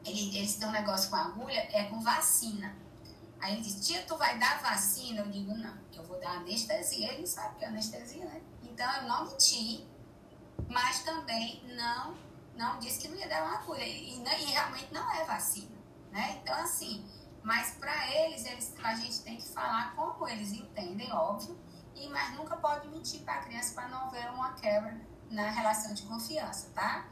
[0.04, 2.74] eles, eles têm um negócio com agulha, é com vacina.
[3.40, 5.20] Aí ele diz, tia, tu vai dar vacina?
[5.20, 7.12] Eu digo, não, eu vou dar anestesia.
[7.12, 8.42] Ele sabe que é anestesia, né?
[8.62, 9.86] Então eu não menti,
[10.68, 12.14] mas também não,
[12.54, 13.82] não disse que não ia dar uma cura.
[13.82, 15.76] E, e, e realmente não é vacina,
[16.12, 16.38] né?
[16.42, 17.04] Então, assim,
[17.42, 21.58] mas para eles, eles, a gente tem que falar como eles entendem, óbvio,
[21.94, 25.00] e, mas nunca pode mentir para a criança para não haver uma quebra
[25.30, 27.06] na relação de confiança, tá?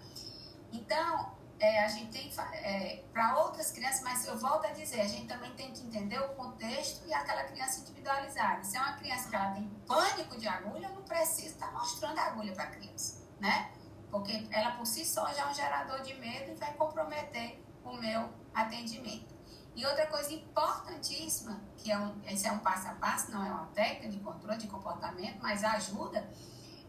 [0.72, 2.30] Então, é, a gente tem
[2.62, 6.18] é, para outras crianças, mas eu volto a dizer, a gente também tem que entender
[6.20, 8.62] o contexto e aquela criança individualizada.
[8.62, 12.18] Se é uma criança que ela tem pânico de agulha, eu não preciso estar mostrando
[12.18, 13.72] a agulha para a criança, né?
[14.10, 17.92] Porque ela por si só já é um gerador de medo e vai comprometer o
[17.94, 19.36] meu atendimento.
[19.74, 23.48] E outra coisa importantíssima, que é um, esse é um passo a passo, não é
[23.48, 26.28] uma técnica de controle de comportamento, mas ajuda,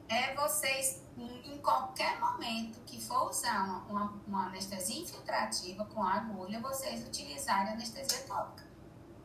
[0.10, 6.60] é vocês, em qualquer momento que for usar uma, uma, uma anestesia infiltrativa com agulha,
[6.60, 8.68] vocês utilizarem anestesia tópica.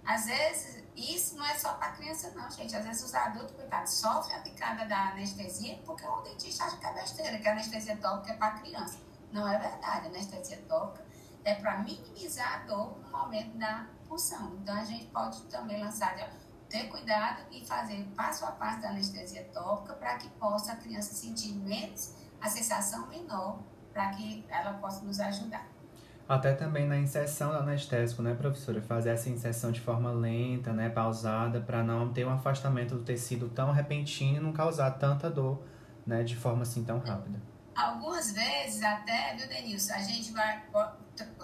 [0.04, 2.76] Às vezes, isso não é só para criança, não, gente.
[2.76, 6.86] Às vezes, os adultos, coitados, sofrem a picada da anestesia porque o dentista acha que
[6.86, 8.98] é besteira, que a anestesia tópica é para criança.
[9.32, 10.06] Não é verdade.
[10.06, 11.02] A anestesia tópica
[11.44, 14.54] é para minimizar a dor no momento da punção.
[14.60, 16.14] Então, a gente pode também lançar
[16.68, 21.14] ter cuidado e fazer passo a passo da anestesia tópica para que possa a criança
[21.14, 23.60] sentir menos, a sensação menor,
[23.92, 25.66] para que ela possa nos ajudar.
[26.26, 28.80] Até também na inserção do anestésico, né, professora?
[28.80, 33.48] Fazer essa inserção de forma lenta, né, pausada, para não ter um afastamento do tecido
[33.50, 35.62] tão repentino e não causar tanta dor,
[36.06, 37.40] né, de forma assim tão rápida.
[37.76, 40.62] Algumas vezes até, viu, Denilson, a gente vai,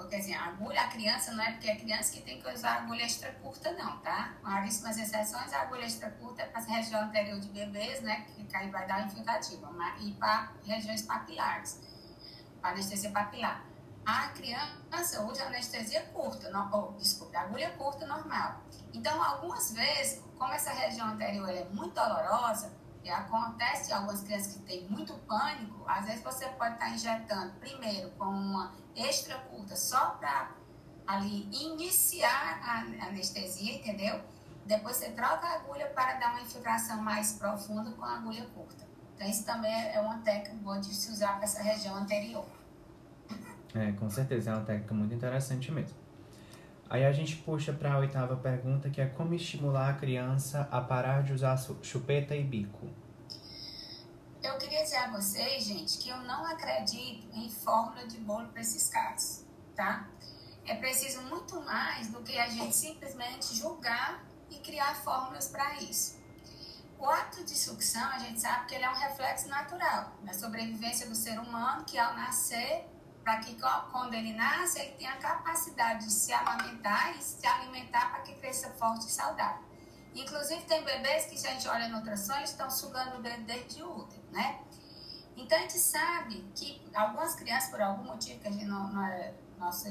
[0.08, 2.78] quer dizer, a agulha, a criança não é porque é criança que tem que usar
[2.78, 4.34] agulha extra curta, não, tá?
[4.42, 8.56] Raríssimas exceções, a agulha extra curta é para a região anterior de bebês, né, que
[8.56, 11.80] aí vai dar infiltrativa, e para regiões papilares,
[12.60, 13.70] para anestesia papilar
[14.04, 18.60] a criança usa anestesia curta, não, ou, desculpa, agulha curta normal.
[18.92, 24.60] Então, algumas vezes, como essa região anterior é muito dolorosa, e acontece algumas crianças que
[24.60, 30.10] têm muito pânico, às vezes você pode estar injetando primeiro com uma extra curta só
[30.10, 30.50] para
[31.06, 34.20] ali iniciar a anestesia, entendeu?
[34.64, 38.86] Depois você troca a agulha para dar uma infiltração mais profunda com a agulha curta.
[39.16, 42.46] Então, isso também é uma técnica boa de se usar para essa região anterior.
[43.74, 45.96] É, com certeza, é uma técnica muito interessante mesmo.
[46.88, 50.80] Aí a gente puxa para a oitava pergunta, que é como estimular a criança a
[50.80, 52.88] parar de usar chupeta e bico.
[54.42, 58.62] Eu queria dizer a vocês, gente, que eu não acredito em fórmula de bolo para
[58.62, 59.44] esses casos,
[59.76, 60.08] tá?
[60.66, 66.18] É preciso muito mais do que a gente simplesmente julgar e criar fórmulas para isso.
[66.98, 71.06] O ato de sucção, a gente sabe que ele é um reflexo natural da sobrevivência
[71.06, 72.88] do ser humano, que ao nascer
[73.22, 73.54] para que
[73.92, 78.34] quando ele nasce, ele tenha a capacidade de se amamentar e se alimentar para que
[78.36, 79.68] cresça forte e saudável.
[80.14, 83.82] Inclusive, tem bebês que, se a gente olha no ultrassom, estão sugando o dedo desde
[83.82, 84.60] o útero, né?
[85.36, 89.04] Então, a gente sabe que algumas crianças, por algum motivo que a gente não, não
[89.04, 89.88] é nosso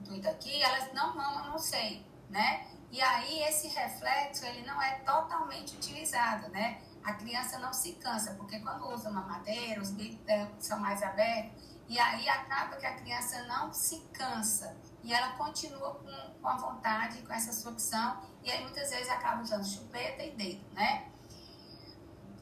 [0.00, 2.66] intuito aqui, elas não mamam no seio, né?
[2.90, 6.80] E aí, esse reflexo, ele não é totalmente utilizado, né?
[7.02, 11.72] A criança não se cansa, porque quando usa mamadeira, os bicos é, são mais abertos,
[11.88, 16.56] e aí acaba que a criança não se cansa e ela continua com, com a
[16.56, 21.08] vontade, com essa sucção, e aí muitas vezes acaba usando chupeta e dedo, né?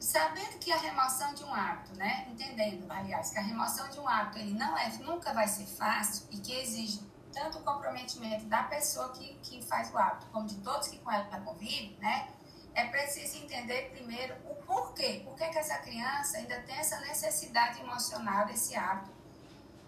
[0.01, 2.25] Sabendo que a remoção de um hábito, né?
[2.27, 6.25] Entendendo, aliás, que a remoção de um hábito ele não é, nunca vai ser fácil
[6.31, 6.99] e que exige
[7.31, 11.11] tanto o comprometimento da pessoa que, que faz o hábito, como de todos que com
[11.11, 12.29] ela convivem, né?
[12.73, 15.21] É preciso entender primeiro o porquê.
[15.23, 19.11] Por que, que essa criança ainda tem essa necessidade emocional desse hábito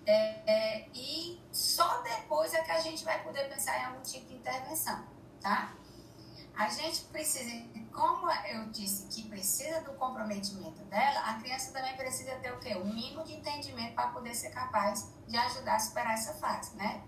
[0.05, 4.27] é, é, e só depois é que a gente vai poder pensar em algum tipo
[4.27, 5.03] de intervenção,
[5.41, 5.73] tá?
[6.55, 7.51] A gente precisa,
[7.91, 12.75] como eu disse que precisa do comprometimento dela, a criança também precisa ter o quê?
[12.75, 17.01] Um mínimo de entendimento para poder ser capaz de ajudar a superar essa fase, né?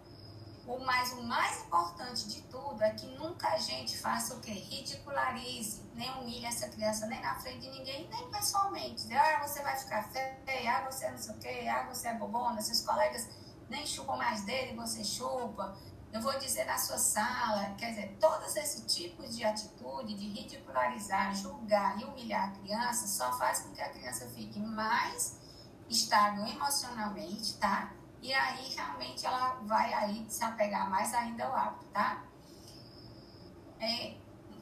[0.65, 4.51] O mais, o mais importante de tudo é que nunca a gente faça o quê?
[4.51, 9.13] Ridicularize, nem humilhe essa criança, nem na frente de ninguém, nem pessoalmente.
[9.13, 12.59] Ah, você vai ficar feia, ah, você não sei o quê, ah, você é bobona,
[12.61, 13.29] seus colegas
[13.69, 15.77] nem chupam mais dele, você chupa.
[16.15, 21.35] Eu vou dizer na sua sala, quer dizer, todos esses tipos de atitude, de ridicularizar,
[21.35, 25.37] julgar e humilhar a criança, só faz com que a criança fique mais
[25.89, 27.91] estável emocionalmente, tá?
[28.21, 32.23] E aí realmente ela vai aí se apegar mais ainda ao hábito, tá?
[33.81, 34.15] É,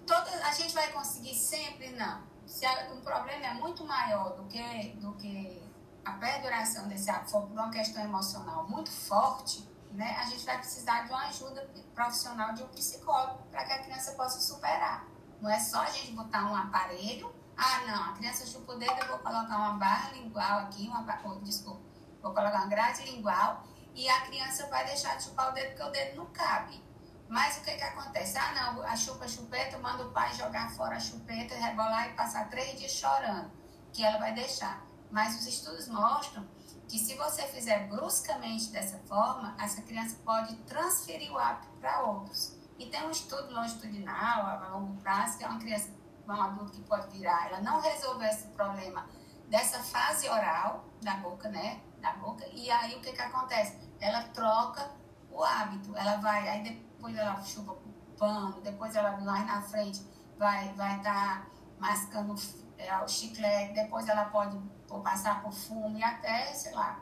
[0.08, 2.24] toda, a gente vai conseguir sempre, não.
[2.48, 5.62] Se um problema é muito maior do que, do que
[6.04, 11.04] a perduração desse hábito for uma questão emocional muito forte, né, a gente vai precisar
[11.04, 15.08] de uma ajuda profissional de um psicólogo para que a criança possa superar.
[15.40, 19.00] Não é só a gente botar um aparelho, ah, não, a criança chupa o dedo,
[19.00, 21.82] eu vou colocar uma barra lingual aqui, uma, oh, desculpa,
[22.22, 25.84] vou colocar uma grade lingual e a criança vai deixar de chupar o dedo porque
[25.84, 26.84] o dedo não cabe.
[27.30, 28.38] Mas o que que acontece?
[28.38, 32.50] Ah, não, a chupa chupeta, manda o pai jogar fora a chupeta, rebolar e passar
[32.50, 33.52] três dias chorando,
[33.92, 34.84] que ela vai deixar.
[35.12, 36.48] Mas os estudos mostram
[36.94, 42.56] que se você fizer bruscamente dessa forma, essa criança pode transferir o hábito para outros.
[42.78, 45.90] E tem um estudo longitudinal, a longo prazo, que é uma criança,
[46.28, 49.10] um adulto que pode virar, ela não resolveu esse problema
[49.50, 51.82] dessa fase oral da boca, né?
[52.00, 52.46] da boca.
[52.54, 53.76] E aí o que que acontece?
[54.00, 54.92] Ela troca
[55.32, 55.98] o hábito.
[55.98, 60.06] Ela vai, aí depois ela chupa o pano, depois ela mais na frente
[60.38, 61.48] vai vai estar tá
[61.80, 62.36] mascando
[62.78, 64.60] é, o chiclete, depois ela pode
[65.02, 67.02] passar por fumo e até, sei lá,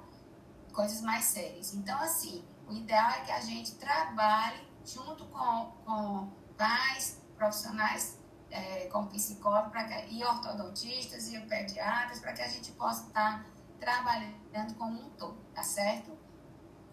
[0.74, 1.74] coisas mais sérias.
[1.74, 8.20] Então, assim, o ideal é que a gente trabalhe junto com, com pais, profissionais
[8.50, 13.46] é, como psicólogos que, e ortodontistas e pediatras, para que a gente possa estar tá
[13.80, 16.18] trabalhando como um todo, tá certo?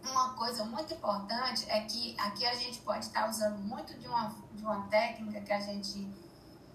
[0.02, 4.34] Uma coisa muito importante é que aqui a gente pode estar usando muito de uma,
[4.52, 6.08] de uma técnica que a gente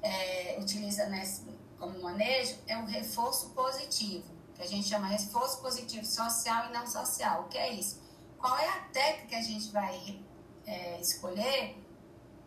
[0.01, 1.45] é, utiliza nesse,
[1.84, 4.25] como manejo, é o reforço positivo,
[4.55, 7.43] que a gente chama reforço positivo social e não social.
[7.43, 8.03] O que é isso?
[8.43, 10.21] qual é a técnica que a gente vai
[10.65, 11.81] é, escolher?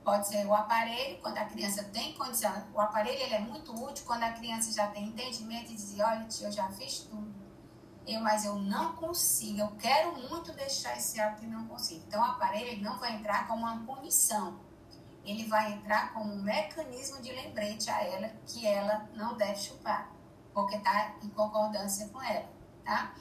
[0.05, 2.53] Pode ser o aparelho, quando a criança tem condição.
[2.75, 6.27] O aparelho ele é muito útil quando a criança já tem entendimento e diz: olha,
[6.27, 7.35] tia, eu já fiz tudo.
[8.07, 12.05] Eu, mas eu não consigo, eu quero muito deixar esse hábito e não consigo.
[12.07, 14.61] Então, o aparelho não vai entrar como uma punição.
[15.27, 20.11] Ele vai entrar como um mecanismo de lembrete a ela que ela não deve chupar,
[20.55, 22.49] porque está em concordância com ela,
[22.85, 23.13] tá?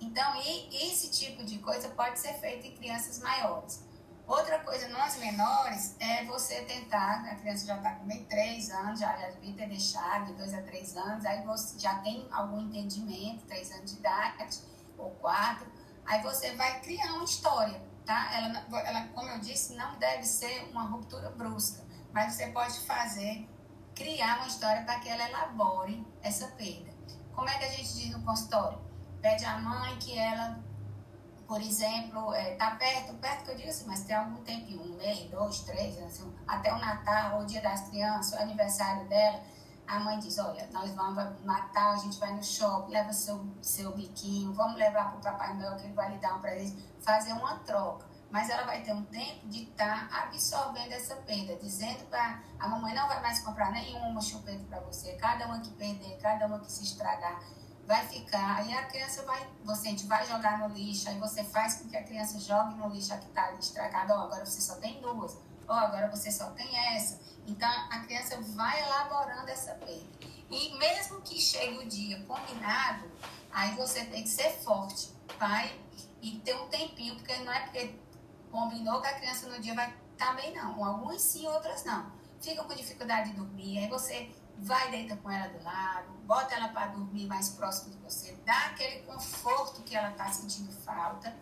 [0.00, 0.34] Então,
[0.70, 3.86] esse tipo de coisa pode ser feito em crianças maiores.
[4.26, 8.98] Outra coisa nas menores é você tentar, a criança já está com meio três anos,
[8.98, 12.60] já, já devia ter deixado de dois a três anos, aí você já tem algum
[12.60, 14.58] entendimento, três anos de idade
[14.98, 15.70] ou quatro,
[16.04, 18.32] aí você vai criar uma história, tá?
[18.32, 23.48] Ela, ela, como eu disse, não deve ser uma ruptura brusca, mas você pode fazer,
[23.94, 26.94] criar uma história para que ela elabore essa perda.
[27.34, 28.78] Como é que a gente diz no consultório?
[29.20, 30.64] Pede à mãe que ela
[31.46, 34.96] por exemplo, está é, perto, perto que eu digo assim, mas tem algum tempo, um
[34.96, 39.40] mês, dois, três, assim, até o Natal, o dia das crianças, o aniversário dela,
[39.86, 43.94] a mãe diz, olha, nós vamos Natal, a gente vai no shopping, leva seu, seu
[43.94, 47.32] biquinho, vamos levar para o Papai Noel que ele vai lhe dar um presente, fazer
[47.32, 48.06] uma troca.
[48.30, 52.68] Mas ela vai ter um tempo de estar tá absorvendo essa perda, dizendo para a
[52.68, 56.58] mamãe não vai mais comprar nenhuma chupeta para você, cada uma que perder, cada uma
[56.58, 57.40] que se estragar,
[57.86, 61.44] vai ficar, aí a criança vai, você a gente vai jogar no lixo, aí você
[61.44, 64.74] faz com que a criança jogue no lixo a que está estragada, agora você só
[64.76, 65.38] tem duas,
[65.68, 67.20] ó, agora você só tem essa.
[67.46, 70.06] Então a criança vai elaborando essa perda.
[70.50, 73.10] E mesmo que chegue o dia combinado,
[73.50, 75.78] aí você tem que ser forte, pai,
[76.22, 77.94] e ter um tempinho, porque não é porque
[78.50, 80.84] combinou que a criança no dia vai estar tá bem, não.
[80.84, 82.10] Algumas sim, outras não.
[82.40, 86.68] Fica com dificuldade de dormir, aí você vai deita com ela do lado, bota ela
[86.68, 91.34] para dormir mais próximo de você, dá aquele conforto que ela está sentindo falta.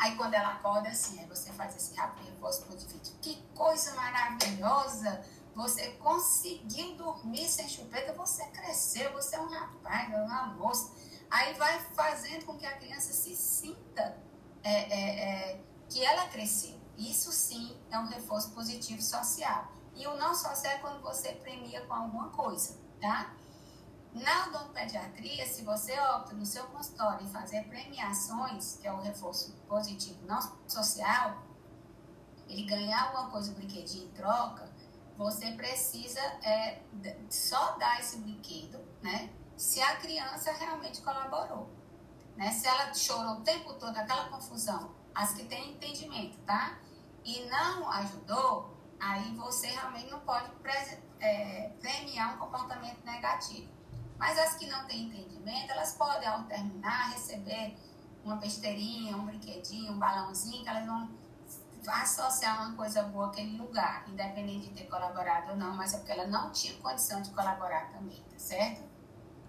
[0.00, 2.98] Aí quando ela acorda assim, aí você faz esse rápido repouso positivo.
[3.20, 5.22] Que coisa maravilhosa!
[5.54, 10.90] Você conseguiu dormir sem chupeta, você cresceu, você é um rapaz, é uma moça.
[11.30, 14.16] Aí vai fazendo com que a criança se sinta
[14.62, 16.80] é, é, é, que ela cresceu.
[16.96, 19.70] Isso sim é um reforço positivo social.
[19.94, 23.34] E o não social é quando você premia com alguma coisa, tá?
[24.12, 29.52] Na odontopediatria, se você opta no seu consultório em fazer premiações, que é o reforço
[29.68, 31.42] positivo não social,
[32.48, 34.68] ele ganhar alguma coisa, brinquedinho em troca,
[35.16, 36.82] você precisa é,
[37.28, 39.30] só dar esse brinquedo, né?
[39.56, 41.70] Se a criança realmente colaborou.
[42.36, 42.50] Né?
[42.50, 46.78] Se ela chorou o tempo todo, aquela confusão, as que têm entendimento, tá?
[47.22, 50.50] E não ajudou, aí você realmente não pode
[51.20, 53.79] é, premiar um comportamento negativo.
[54.20, 57.74] Mas as que não têm entendimento, elas podem, ao terminar, receber
[58.22, 61.08] uma besteirinha, um brinquedinho, um balãozinho, que elas vão
[61.88, 66.12] associar uma coisa boa àquele lugar, independente de ter colaborado ou não, mas é porque
[66.12, 68.82] ela não tinha condição de colaborar também, tá certo?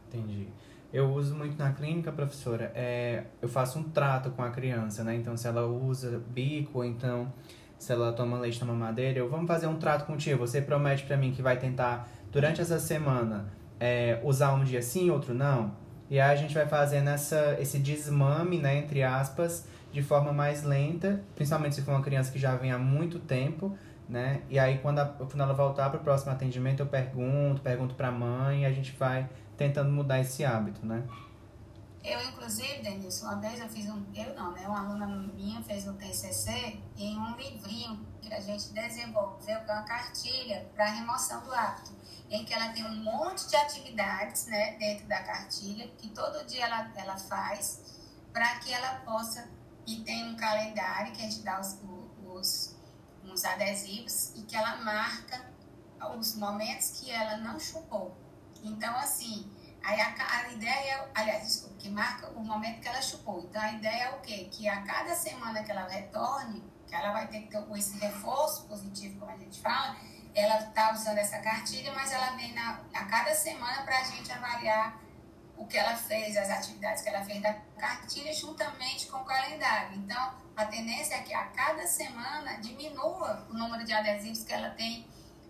[0.07, 0.47] Entendi.
[0.93, 5.15] Eu uso muito na clínica, professora, é, eu faço um trato com a criança, né?
[5.15, 7.31] Então, se ela usa bico, então
[7.77, 10.39] se ela toma leite na mamadeira, eu vamos fazer um trato contigo.
[10.47, 13.51] Você promete para mim que vai tentar, durante essa semana,
[13.81, 15.75] é, usar um dia sim, outro não?
[16.07, 20.61] E aí a gente vai fazendo essa, esse desmame, né, entre aspas, de forma mais
[20.61, 23.75] lenta, principalmente se for uma criança que já vem há muito tempo,
[24.07, 24.41] né?
[24.49, 28.09] E aí quando, a, quando ela voltar para o próximo atendimento, eu pergunto, pergunto para
[28.09, 29.27] a mãe e a gente vai
[29.57, 31.03] tentando mudar esse hábito, né?
[32.03, 34.03] Eu, inclusive, Denilson, uma vez eu fiz um.
[34.15, 34.67] Eu não, né?
[34.67, 35.05] Uma aluna
[35.35, 40.67] minha fez um TCC em um livrinho que a gente desenvolveu, com é uma cartilha
[40.75, 41.91] para remoção do hábito,
[42.31, 46.65] em que ela tem um monte de atividades, né, dentro da cartilha, que todo dia
[46.65, 47.99] ela, ela faz,
[48.33, 49.47] para que ela possa.
[49.85, 51.77] E tem um calendário que a gente dá os,
[52.25, 52.75] os,
[53.23, 55.51] os adesivos e que ela marca
[56.17, 58.17] os momentos que ela não chupou.
[58.63, 59.51] Então, assim
[59.83, 63.41] Aí a, a ideia, aliás, desculpa, que marca o momento que ela chupou.
[63.41, 64.47] Então a ideia é o quê?
[64.51, 68.67] Que a cada semana que ela retorne, que ela vai ter que ter esse reforço
[68.67, 69.95] positivo, como a gente fala,
[70.33, 74.31] ela está usando essa cartilha, mas ela vem na, a cada semana para a gente
[74.31, 74.99] avaliar
[75.57, 79.97] o que ela fez, as atividades que ela fez da cartilha, juntamente com o calendário.
[79.97, 84.71] Então, a tendência é que a cada semana diminua o número de adesivos que ela
[84.71, 85.07] tem,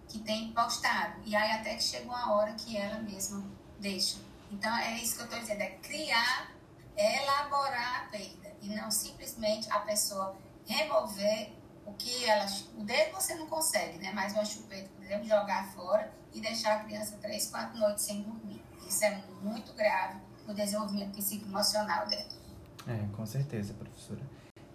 [0.09, 1.21] que tem postado.
[1.23, 3.43] E aí até que chega uma hora que ela mesma
[3.79, 4.17] deixa.
[4.51, 6.51] Então, é isso que eu estou dizendo, é criar,
[6.97, 11.53] elaborar a perda, e não simplesmente a pessoa remover
[11.85, 12.45] o que ela...
[12.77, 14.11] O dedo você não consegue, né?
[14.13, 18.21] Mas uma chupeta, por exemplo, jogar fora e deixar a criança três, quatro noites sem
[18.21, 18.61] dormir.
[18.87, 22.41] Isso é muito grave no desenvolvimento psicoemocional dela.
[22.87, 24.21] É, com certeza, professora.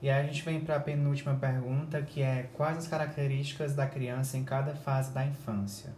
[0.01, 3.87] E aí a gente vem para a penúltima pergunta, que é quais as características da
[3.87, 5.95] criança em cada fase da infância?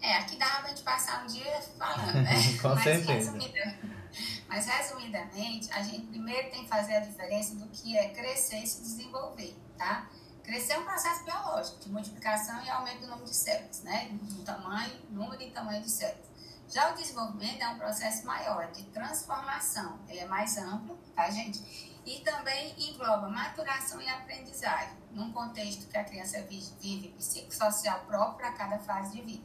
[0.00, 2.34] É, aqui dá pra gente passar um dia falando, né?
[2.60, 3.32] Com mas, certeza.
[3.32, 3.78] Resumida,
[4.48, 8.66] mas resumidamente, a gente primeiro tem que fazer a diferença do que é crescer e
[8.66, 10.08] se desenvolver, tá?
[10.42, 14.08] Crescer é um processo biológico de multiplicação e aumento do número de células, né?
[14.10, 16.32] Do tamanho, número e tamanho de células.
[16.68, 19.98] Já o desenvolvimento é um processo maior, de transformação.
[20.08, 22.00] Ele é mais amplo, tá, gente?
[22.04, 28.52] E também engloba maturação e aprendizagem, num contexto que a criança vive psicossocial próprio para
[28.52, 29.44] cada fase de vida.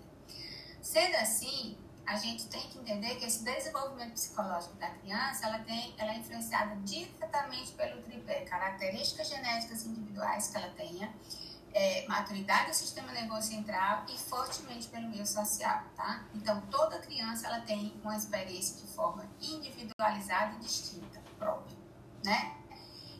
[0.82, 1.78] Sendo assim,
[2.08, 6.18] a gente tem que entender que esse desenvolvimento psicológico da criança, ela, tem, ela é
[6.18, 11.14] influenciada diretamente pelo tripé, características genéticas individuais que ela tenha,
[11.74, 16.24] é, maturidade do sistema nervoso central e fortemente pelo meio social, tá?
[16.34, 21.78] Então, toda criança, ela tem uma experiência de forma individualizada e distinta, própria,
[22.24, 22.56] né?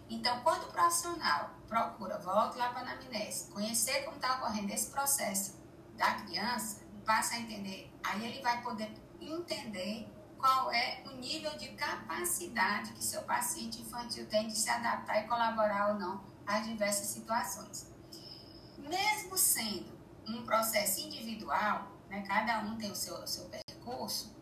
[0.10, 4.90] Então, quando o profissional procura, volta lá para a anamnese, conhecer como está ocorrendo esse
[4.90, 5.58] processo
[5.98, 11.70] da criança, passa a entender, aí ele vai poder entender qual é o nível de
[11.70, 17.08] capacidade que seu paciente infantil tem de se adaptar e colaborar ou não às diversas
[17.08, 17.92] situações.
[18.78, 19.98] Mesmo sendo
[20.28, 24.36] um processo individual, né, cada um tem o seu, o seu percurso,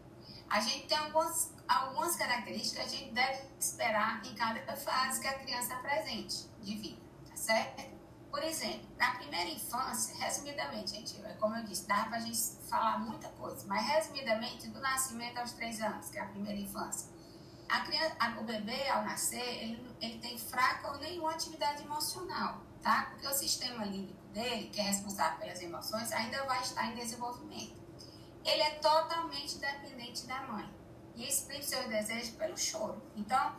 [0.50, 5.28] a gente tem algumas, algumas características que a gente deve esperar em cada fase que
[5.28, 7.95] a criança apresente de vida, tá certo?
[8.36, 12.38] Por exemplo, na primeira infância, resumidamente, gente, como eu disse, dá para a gente
[12.70, 17.10] falar muita coisa, mas resumidamente, do nascimento aos três anos, que é a primeira infância,
[17.70, 22.62] a criança, a, o bebê, ao nascer, ele, ele tem fraca ou nenhuma atividade emocional,
[22.82, 23.08] tá?
[23.12, 27.82] Porque o sistema límbico dele, que é responsável pelas emoções, ainda vai estar em desenvolvimento.
[28.44, 30.70] Ele é totalmente dependente da mãe
[31.16, 33.02] e exprime seus desejos pelo choro.
[33.16, 33.56] Então,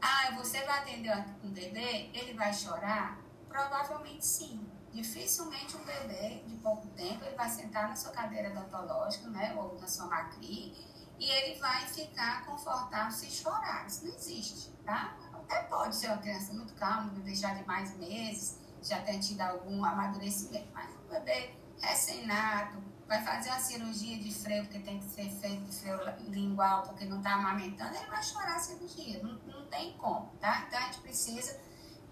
[0.00, 3.25] ah, você vai atender um bebê, ele vai chorar?
[3.56, 4.70] Provavelmente sim.
[4.92, 9.80] Dificilmente um bebê de pouco tempo ele vai sentar na sua cadeira odontológica, né, ou
[9.80, 10.74] na sua macri,
[11.18, 13.86] e ele vai ficar confortável se chorar.
[13.86, 15.16] Isso não existe, tá?
[15.32, 19.20] Até pode ser uma criança muito calma, um bebê já de mais meses, já tenha
[19.20, 24.98] tido algum amadurecimento, mas um bebê recém-nato, vai fazer uma cirurgia de freio, porque tem
[24.98, 25.98] que ser feito de freio
[26.28, 30.64] lingual, porque não está amamentando, ele vai chorar a cirurgia, não, não tem como, tá?
[30.66, 31.58] Então a gente precisa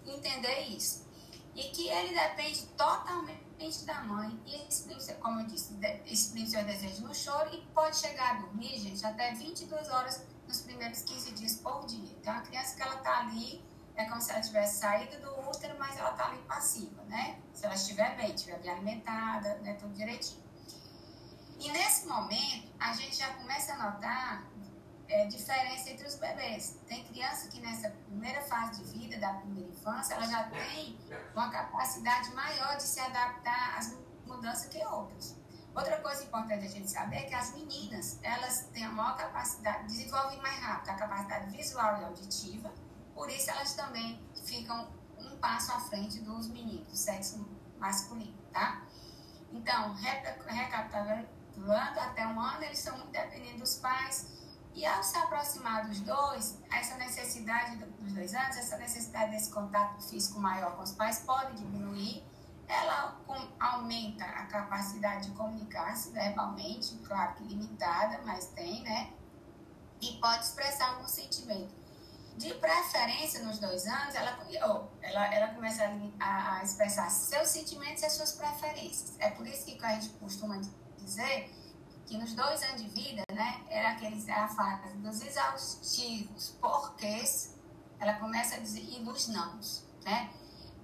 [0.06, 1.04] entender isso
[1.54, 7.06] e que ele depende totalmente da mãe e exprime, como eu disse, exprime seu desejo
[7.06, 11.56] no choro e pode chegar a dormir, gente, até 22 horas nos primeiros 15 dias
[11.56, 12.16] por dia.
[12.20, 13.64] Então, a criança que ela está ali,
[13.96, 17.40] é como se ela tivesse saído do útero, mas ela está ali passiva, né?
[17.52, 20.42] Se ela estiver bem, estiver bem alimentada, né, tudo direitinho.
[21.60, 24.44] E nesse momento, a gente já começa a notar
[25.08, 26.78] é, diferença entre os bebês.
[26.86, 30.98] Tem criança que nessa primeira fase de vida, da primeira infância, ela já tem
[31.34, 33.96] uma capacidade maior de se adaptar às
[34.26, 35.36] mudanças que outras.
[35.74, 39.86] Outra coisa importante a gente saber é que as meninas, elas têm a maior capacidade,
[39.86, 42.72] desenvolvem mais rápido a capacidade visual e auditiva,
[43.12, 44.88] por isso elas também ficam
[45.18, 47.44] um passo à frente dos meninos, do sexo
[47.78, 48.86] masculino, tá?
[49.52, 51.28] Então, recapitulando,
[52.00, 54.28] até um ano, eles são muito dependentes dos pais,
[54.74, 60.02] e ao se aproximar dos dois, essa necessidade dos dois anos, essa necessidade desse contato
[60.02, 62.24] físico maior com os pais pode diminuir.
[62.66, 63.20] Ela
[63.60, 69.12] aumenta a capacidade de comunicar-se verbalmente, claro que limitada, mas tem, né?
[70.00, 71.72] E pode expressar algum sentimento.
[72.36, 74.36] De preferência, nos dois anos, ela,
[75.02, 75.84] ela, ela começa
[76.18, 79.14] a, a expressar seus sentimentos e as suas preferências.
[79.20, 80.60] É por isso que a gente costuma
[80.98, 81.63] dizer
[82.06, 87.54] que nos dois anos de vida, né, era aqueles, a fase dos exaustivos porquês,
[87.98, 90.30] ela começa a dizer, e dos nãos, né?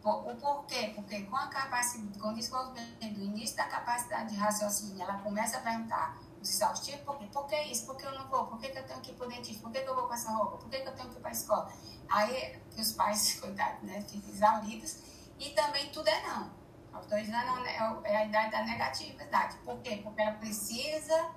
[0.02, 0.92] O porquê?
[0.94, 5.58] Porque com a capacidade, com o desenvolvimento do início da capacidade de raciocínio, ela começa
[5.58, 7.28] a perguntar os exaustivos, por quê?
[7.30, 7.84] Por que isso?
[7.84, 8.46] Por que eu não vou?
[8.46, 9.62] Por que, que eu tenho que ir para o dentista?
[9.62, 10.56] Por que, que eu vou com essa roupa?
[10.56, 11.72] Por que, que eu tenho que ir para a escola?
[12.08, 14.96] Aí, que os pais, coitados, né, ficam exauridos.
[15.38, 16.59] E também tudo é não.
[16.92, 17.66] Aos dois anos
[18.04, 19.56] é a idade da negatividade.
[19.64, 20.00] Por quê?
[20.02, 21.30] Porque ela precisa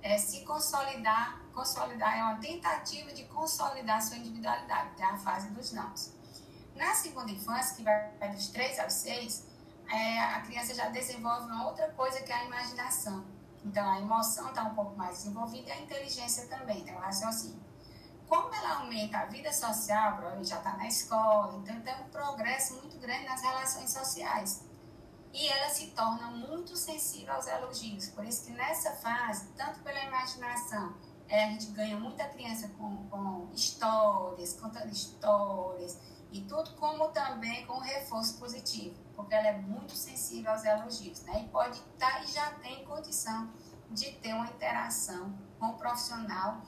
[0.00, 5.48] é, se consolidar, consolidar, é uma tentativa de consolidar sua individualidade, que é a fase
[5.50, 6.12] dos nãos.
[6.76, 9.46] Na segunda infância, que vai dos 3 aos 6,
[9.88, 13.24] é, a criança já desenvolve uma outra coisa que é a imaginação.
[13.64, 17.60] Então, a emoção está um pouco mais desenvolvida e a inteligência também, tem o raciocínio.
[18.28, 22.74] Como ela aumenta a vida social, provavelmente já está na escola, então tem um progresso
[22.76, 24.71] muito grande nas relações sociais
[25.32, 28.08] e ela se torna muito sensível aos elogios.
[28.08, 30.94] Por isso que nessa fase, tanto pela imaginação,
[31.28, 35.96] É, a gente ganha muita criança com, com histórias, contando histórias
[36.30, 41.40] e tudo, como também com reforço positivo, porque ela é muito sensível aos elogios, né?
[41.42, 43.50] E pode estar tá, e já tem condição
[43.90, 46.60] de ter uma interação com o profissional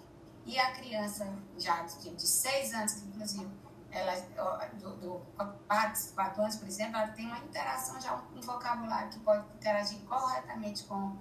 [0.47, 3.51] e a criança já de, de seis anos, que inclusive
[3.95, 4.15] ela,
[4.75, 5.23] do, do
[5.69, 10.01] 4, 4 anos, por exemplo, ela tem uma interação já, um vocabulário que pode interagir
[10.01, 11.17] corretamente com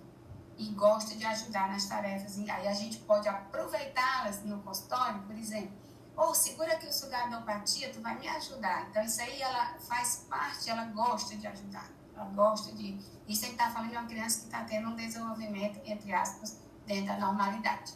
[0.58, 2.38] e gosta de ajudar nas tarefas.
[2.38, 5.72] E aí a gente pode aproveitá-las no consultório, por exemplo.
[6.16, 8.88] Ou oh, segura aqui o sugar da opatia, tu vai me ajudar.
[8.90, 11.90] Então isso aí ela faz parte, ela gosta de ajudar.
[12.16, 13.00] Ela gosta de.
[13.28, 17.08] Isso aí está falando de uma criança que está tendo um desenvolvimento, entre aspas, dentro
[17.08, 17.94] da normalidade.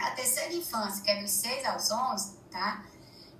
[0.00, 2.82] A terceira infância, que é dos 6 aos 11, tá?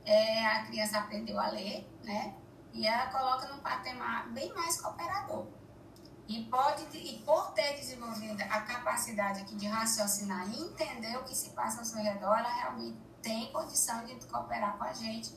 [0.08, 2.34] É, a criança aprendeu a ler, né?
[2.72, 5.46] E ela coloca num patamar bem mais cooperador.
[6.26, 11.34] E, pode, e por ter desenvolvido a capacidade aqui de raciocinar e entender o que
[11.34, 15.34] se passa ao seu redor, ela realmente tem condição de cooperar com a gente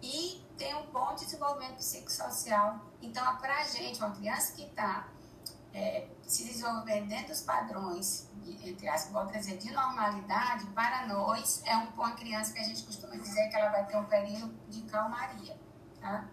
[0.00, 2.80] e tem um bom desenvolvimento psicossocial.
[3.02, 5.08] Então, para a gente, uma criança que está
[5.74, 11.76] é, se desenvolvendo dentro dos padrões, de, entre as vou de normalidade, para nós, é
[11.76, 14.82] um, uma criança que a gente costuma dizer que ela vai ter um período de
[14.82, 15.58] calmaria.
[16.00, 16.28] Tá?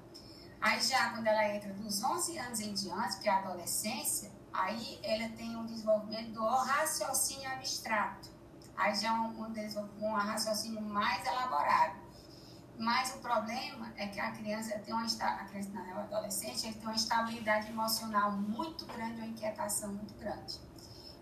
[0.61, 4.99] Aí já quando ela entra dos 11 anos em diante, que é a adolescência, aí
[5.03, 8.29] ela tem um desenvolvimento do raciocínio abstrato.
[8.77, 11.99] Aí já é um, um, um raciocínio mais elaborado.
[12.81, 16.65] Mas o problema é que a criança tem uma a criança, não, é o adolescente,
[16.65, 20.59] ele tem uma estabilidade emocional muito grande, uma inquietação muito grande,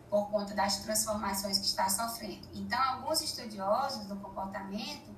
[0.10, 2.48] por conta das transformações que está sofrendo.
[2.54, 5.14] Então, alguns estudiosos do comportamento,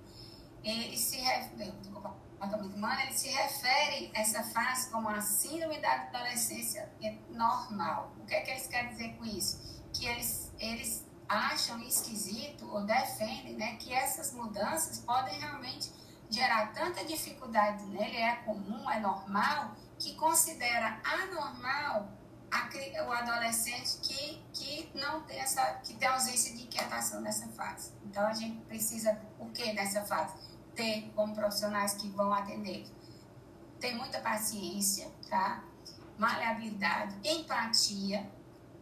[0.64, 5.94] eles se referem, comportamento humano, ele se refere a essa fase como a síndrome da
[5.94, 6.92] adolescência
[7.30, 8.16] normal.
[8.20, 9.80] O que é que eles querem dizer com isso?
[9.94, 16.01] Que eles, eles acham esquisito ou defendem né, que essas mudanças podem realmente
[16.32, 22.10] gerar tanta dificuldade nele, é comum, é normal, que considera anormal
[22.50, 22.70] a,
[23.06, 27.92] o adolescente que, que não tem essa, que tem ausência de inquietação nessa fase.
[28.04, 30.52] Então a gente precisa o que nessa fase?
[30.76, 32.88] ter como profissionais que vão atender.
[33.80, 35.64] Ter muita paciência, tá?
[36.18, 38.30] Maleabilidade, empatia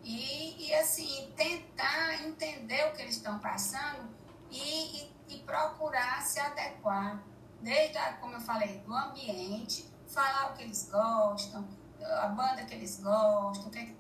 [0.04, 4.10] e, e assim, tentar entender o que eles estão passando
[4.52, 7.24] e, e, e procurar se adequar,
[7.62, 11.68] desde, a, como eu falei, do ambiente, falar o que eles gostam,
[12.02, 14.00] a banda que eles gostam, o que é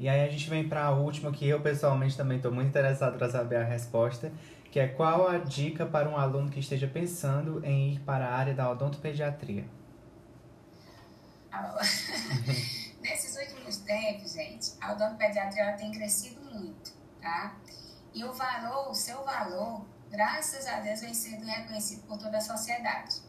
[0.00, 3.18] e aí a gente vem para a última, que eu pessoalmente também estou muito interessado
[3.18, 4.32] para saber a resposta,
[4.70, 8.34] que é qual a dica para um aluno que esteja pensando em ir para a
[8.34, 9.66] área da odontopediatria?
[13.02, 17.56] Nesses últimos tempos, gente, a odontopediatria tem crescido muito, tá?
[18.14, 22.40] E o valor, o seu valor, graças a Deus, vem sendo reconhecido por toda a
[22.40, 23.22] sociedade.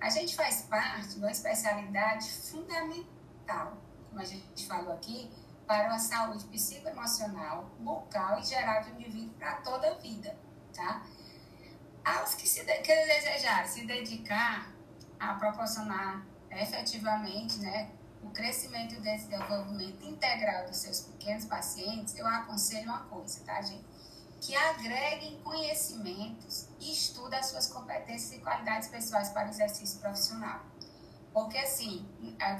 [0.00, 3.78] A gente faz parte de uma especialidade fundamental,
[4.08, 5.30] como a gente falou aqui,
[5.66, 10.36] para a saúde psicoemocional, bucal e geral do indivíduo para toda a vida
[10.74, 11.02] tá?
[12.04, 14.70] Aos que, se de, que desejarem se dedicar
[15.18, 17.90] a proporcionar efetivamente, né,
[18.22, 23.60] o crescimento e o desenvolvimento integral dos seus pequenos pacientes, eu aconselho uma coisa, tá,
[23.62, 23.84] gente?
[24.44, 30.60] Que agreguem conhecimentos e estudem as suas competências e qualidades pessoais para o exercício profissional.
[31.32, 32.06] Porque, assim,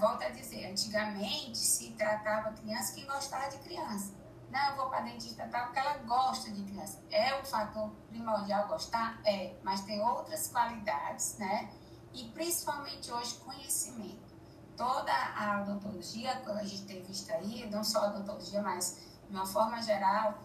[0.00, 4.14] volto a dizer, antigamente se tratava criança que gostava de criança.
[4.50, 7.02] Não, eu vou para dentista tal, porque ela gosta de criança.
[7.10, 9.20] É um fator primordial gostar?
[9.22, 11.68] É, mas tem outras qualidades, né?
[12.14, 14.32] E principalmente hoje, conhecimento.
[14.74, 19.36] Toda a odontologia, que a gente tem visto aí, não só a odontologia, mas de
[19.36, 20.38] uma forma geral,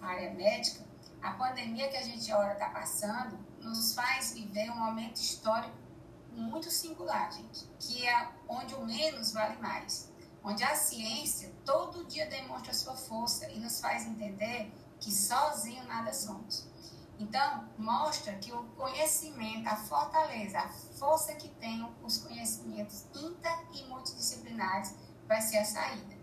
[0.00, 0.84] área médica,
[1.22, 5.74] a pandemia que a gente agora está passando nos faz viver um momento histórico
[6.32, 10.14] muito singular, gente, que é onde o menos vale mais
[10.46, 16.14] onde a ciência todo dia demonstra sua força e nos faz entender que sozinho nada
[16.14, 16.68] somos.
[17.18, 23.88] Então, mostra que o conhecimento, a fortaleza, a força que tem os conhecimentos inter e
[23.88, 24.94] multidisciplinares
[25.26, 26.15] vai ser a saída.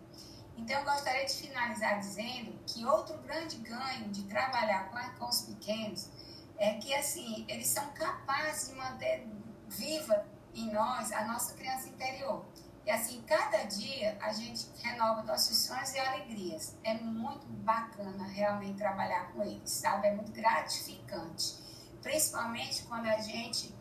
[0.57, 6.09] Então, eu gostaria de finalizar dizendo que outro grande ganho de trabalhar com, os pequenos
[6.57, 9.27] é que, assim, eles são capazes de manter
[9.67, 12.45] viva em nós a nossa criança interior.
[12.85, 16.75] E assim, cada dia a gente renova nossos sonhos e alegrias.
[16.83, 20.07] É muito bacana realmente trabalhar com eles, sabe?
[20.07, 21.55] É muito gratificante.
[22.01, 23.73] Principalmente quando a gente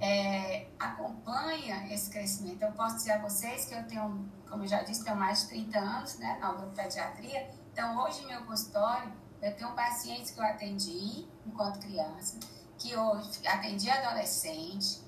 [0.00, 2.62] é, acompanha esse crescimento.
[2.62, 5.48] Eu posso dizer a vocês que eu tenho, como eu já disse, tenho mais de
[5.48, 7.50] 30 anos né, na odontopediatria.
[7.72, 12.38] Então, hoje, meu consultório Eu tenho pacientes que eu atendi enquanto criança,
[12.78, 15.02] que hoje atendi adolescente,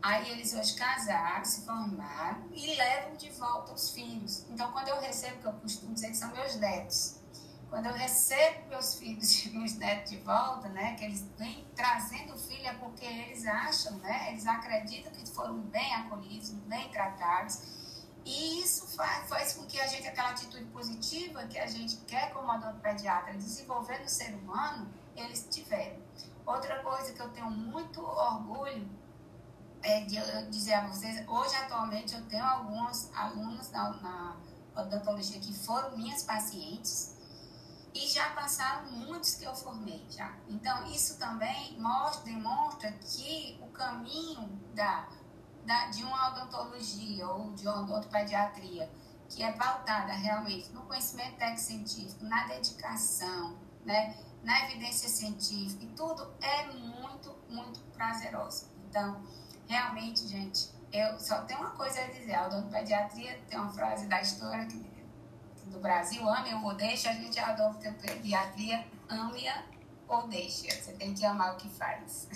[0.00, 4.46] aí eles hoje casaram, se formaram e levam de volta os filhos.
[4.48, 7.20] Então, quando eu recebo, que eu costumo dizer que são meus netos,
[7.74, 12.68] quando eu recebo meus filhos, meus netos de volta, né, que eles vêm trazendo filho
[12.68, 18.86] é porque eles acham, né, eles acreditam que foram bem acolhidos, bem tratados e isso
[18.96, 23.34] faz, faz com que a gente, aquela atitude positiva que a gente quer como pediatra
[23.34, 25.98] desenvolver no ser humano, eles tiveram.
[26.46, 28.88] Outra coisa que eu tenho muito orgulho
[29.82, 34.36] é de eu dizer a vocês, hoje atualmente eu tenho alguns alunos na, na
[34.76, 37.13] odontologia que foram minhas pacientes
[37.94, 40.34] e já passaram muitos que eu formei já.
[40.48, 45.08] Então isso também mostra, demonstra que o caminho da
[45.64, 48.90] da, de uma odontologia ou de uma odontopediatria
[49.28, 55.88] que é pautada realmente no conhecimento técnico científico, na dedicação, né, na evidência científica, e
[55.88, 58.66] tudo é muito, muito prazeroso.
[58.88, 59.22] Então,
[59.66, 64.20] realmente, gente, eu só tenho uma coisa a dizer, a odontopediatria tem uma frase da
[64.20, 64.78] história que,
[65.66, 69.62] do Brasil, ame ou deixa, a gente a odontopediatria ame-a
[70.08, 70.70] ou deixa.
[70.70, 72.28] Você tem que amar o que faz.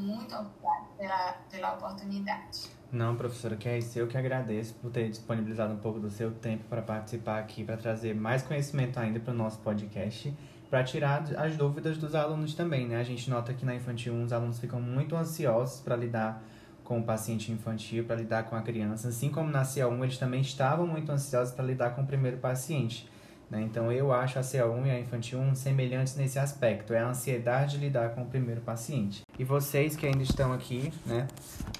[0.00, 2.68] Muito obrigada pela, pela oportunidade.
[2.90, 3.98] Não, professora, que é isso.
[3.98, 7.76] Eu que agradeço por ter disponibilizado um pouco do seu tempo para participar aqui, para
[7.76, 10.32] trazer mais conhecimento ainda para o nosso podcast,
[10.70, 13.00] para tirar as dúvidas dos alunos também, né?
[13.00, 16.42] A gente nota que na Infantil 1 os alunos ficam muito ansiosos para lidar
[16.84, 19.08] com o paciente infantil, para lidar com a criança.
[19.08, 23.08] Assim como na CA1, eles também estavam muito ansiosos para lidar com o primeiro paciente.
[23.50, 23.62] Né?
[23.62, 27.78] Então, eu acho a CA1 e a Infantil 1 semelhantes nesse aspecto, é a ansiedade
[27.78, 29.22] de lidar com o primeiro paciente.
[29.38, 31.26] E vocês que ainda estão aqui, né,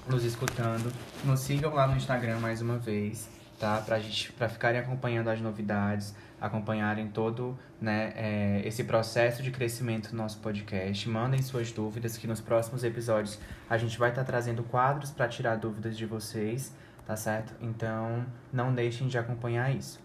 [0.07, 0.91] nos escutando,
[1.23, 3.29] nos sigam lá no Instagram mais uma vez,
[3.59, 3.81] tá?
[3.81, 10.11] Pra, gente, pra ficarem acompanhando as novidades, acompanharem todo né, é, esse processo de crescimento
[10.11, 11.09] do nosso podcast.
[11.09, 15.27] Mandem suas dúvidas, que nos próximos episódios a gente vai estar tá trazendo quadros para
[15.27, 16.73] tirar dúvidas de vocês,
[17.05, 17.53] tá certo?
[17.61, 19.99] Então, não deixem de acompanhar isso.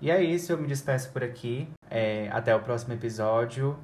[0.00, 1.68] E é isso, eu me despeço por aqui.
[1.88, 3.78] É, até o próximo episódio.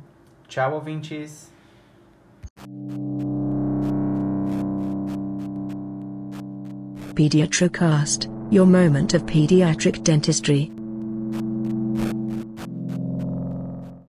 [0.49, 1.53] Tchau, ouvintes!
[8.51, 10.78] Your moment of pediatric dentistry.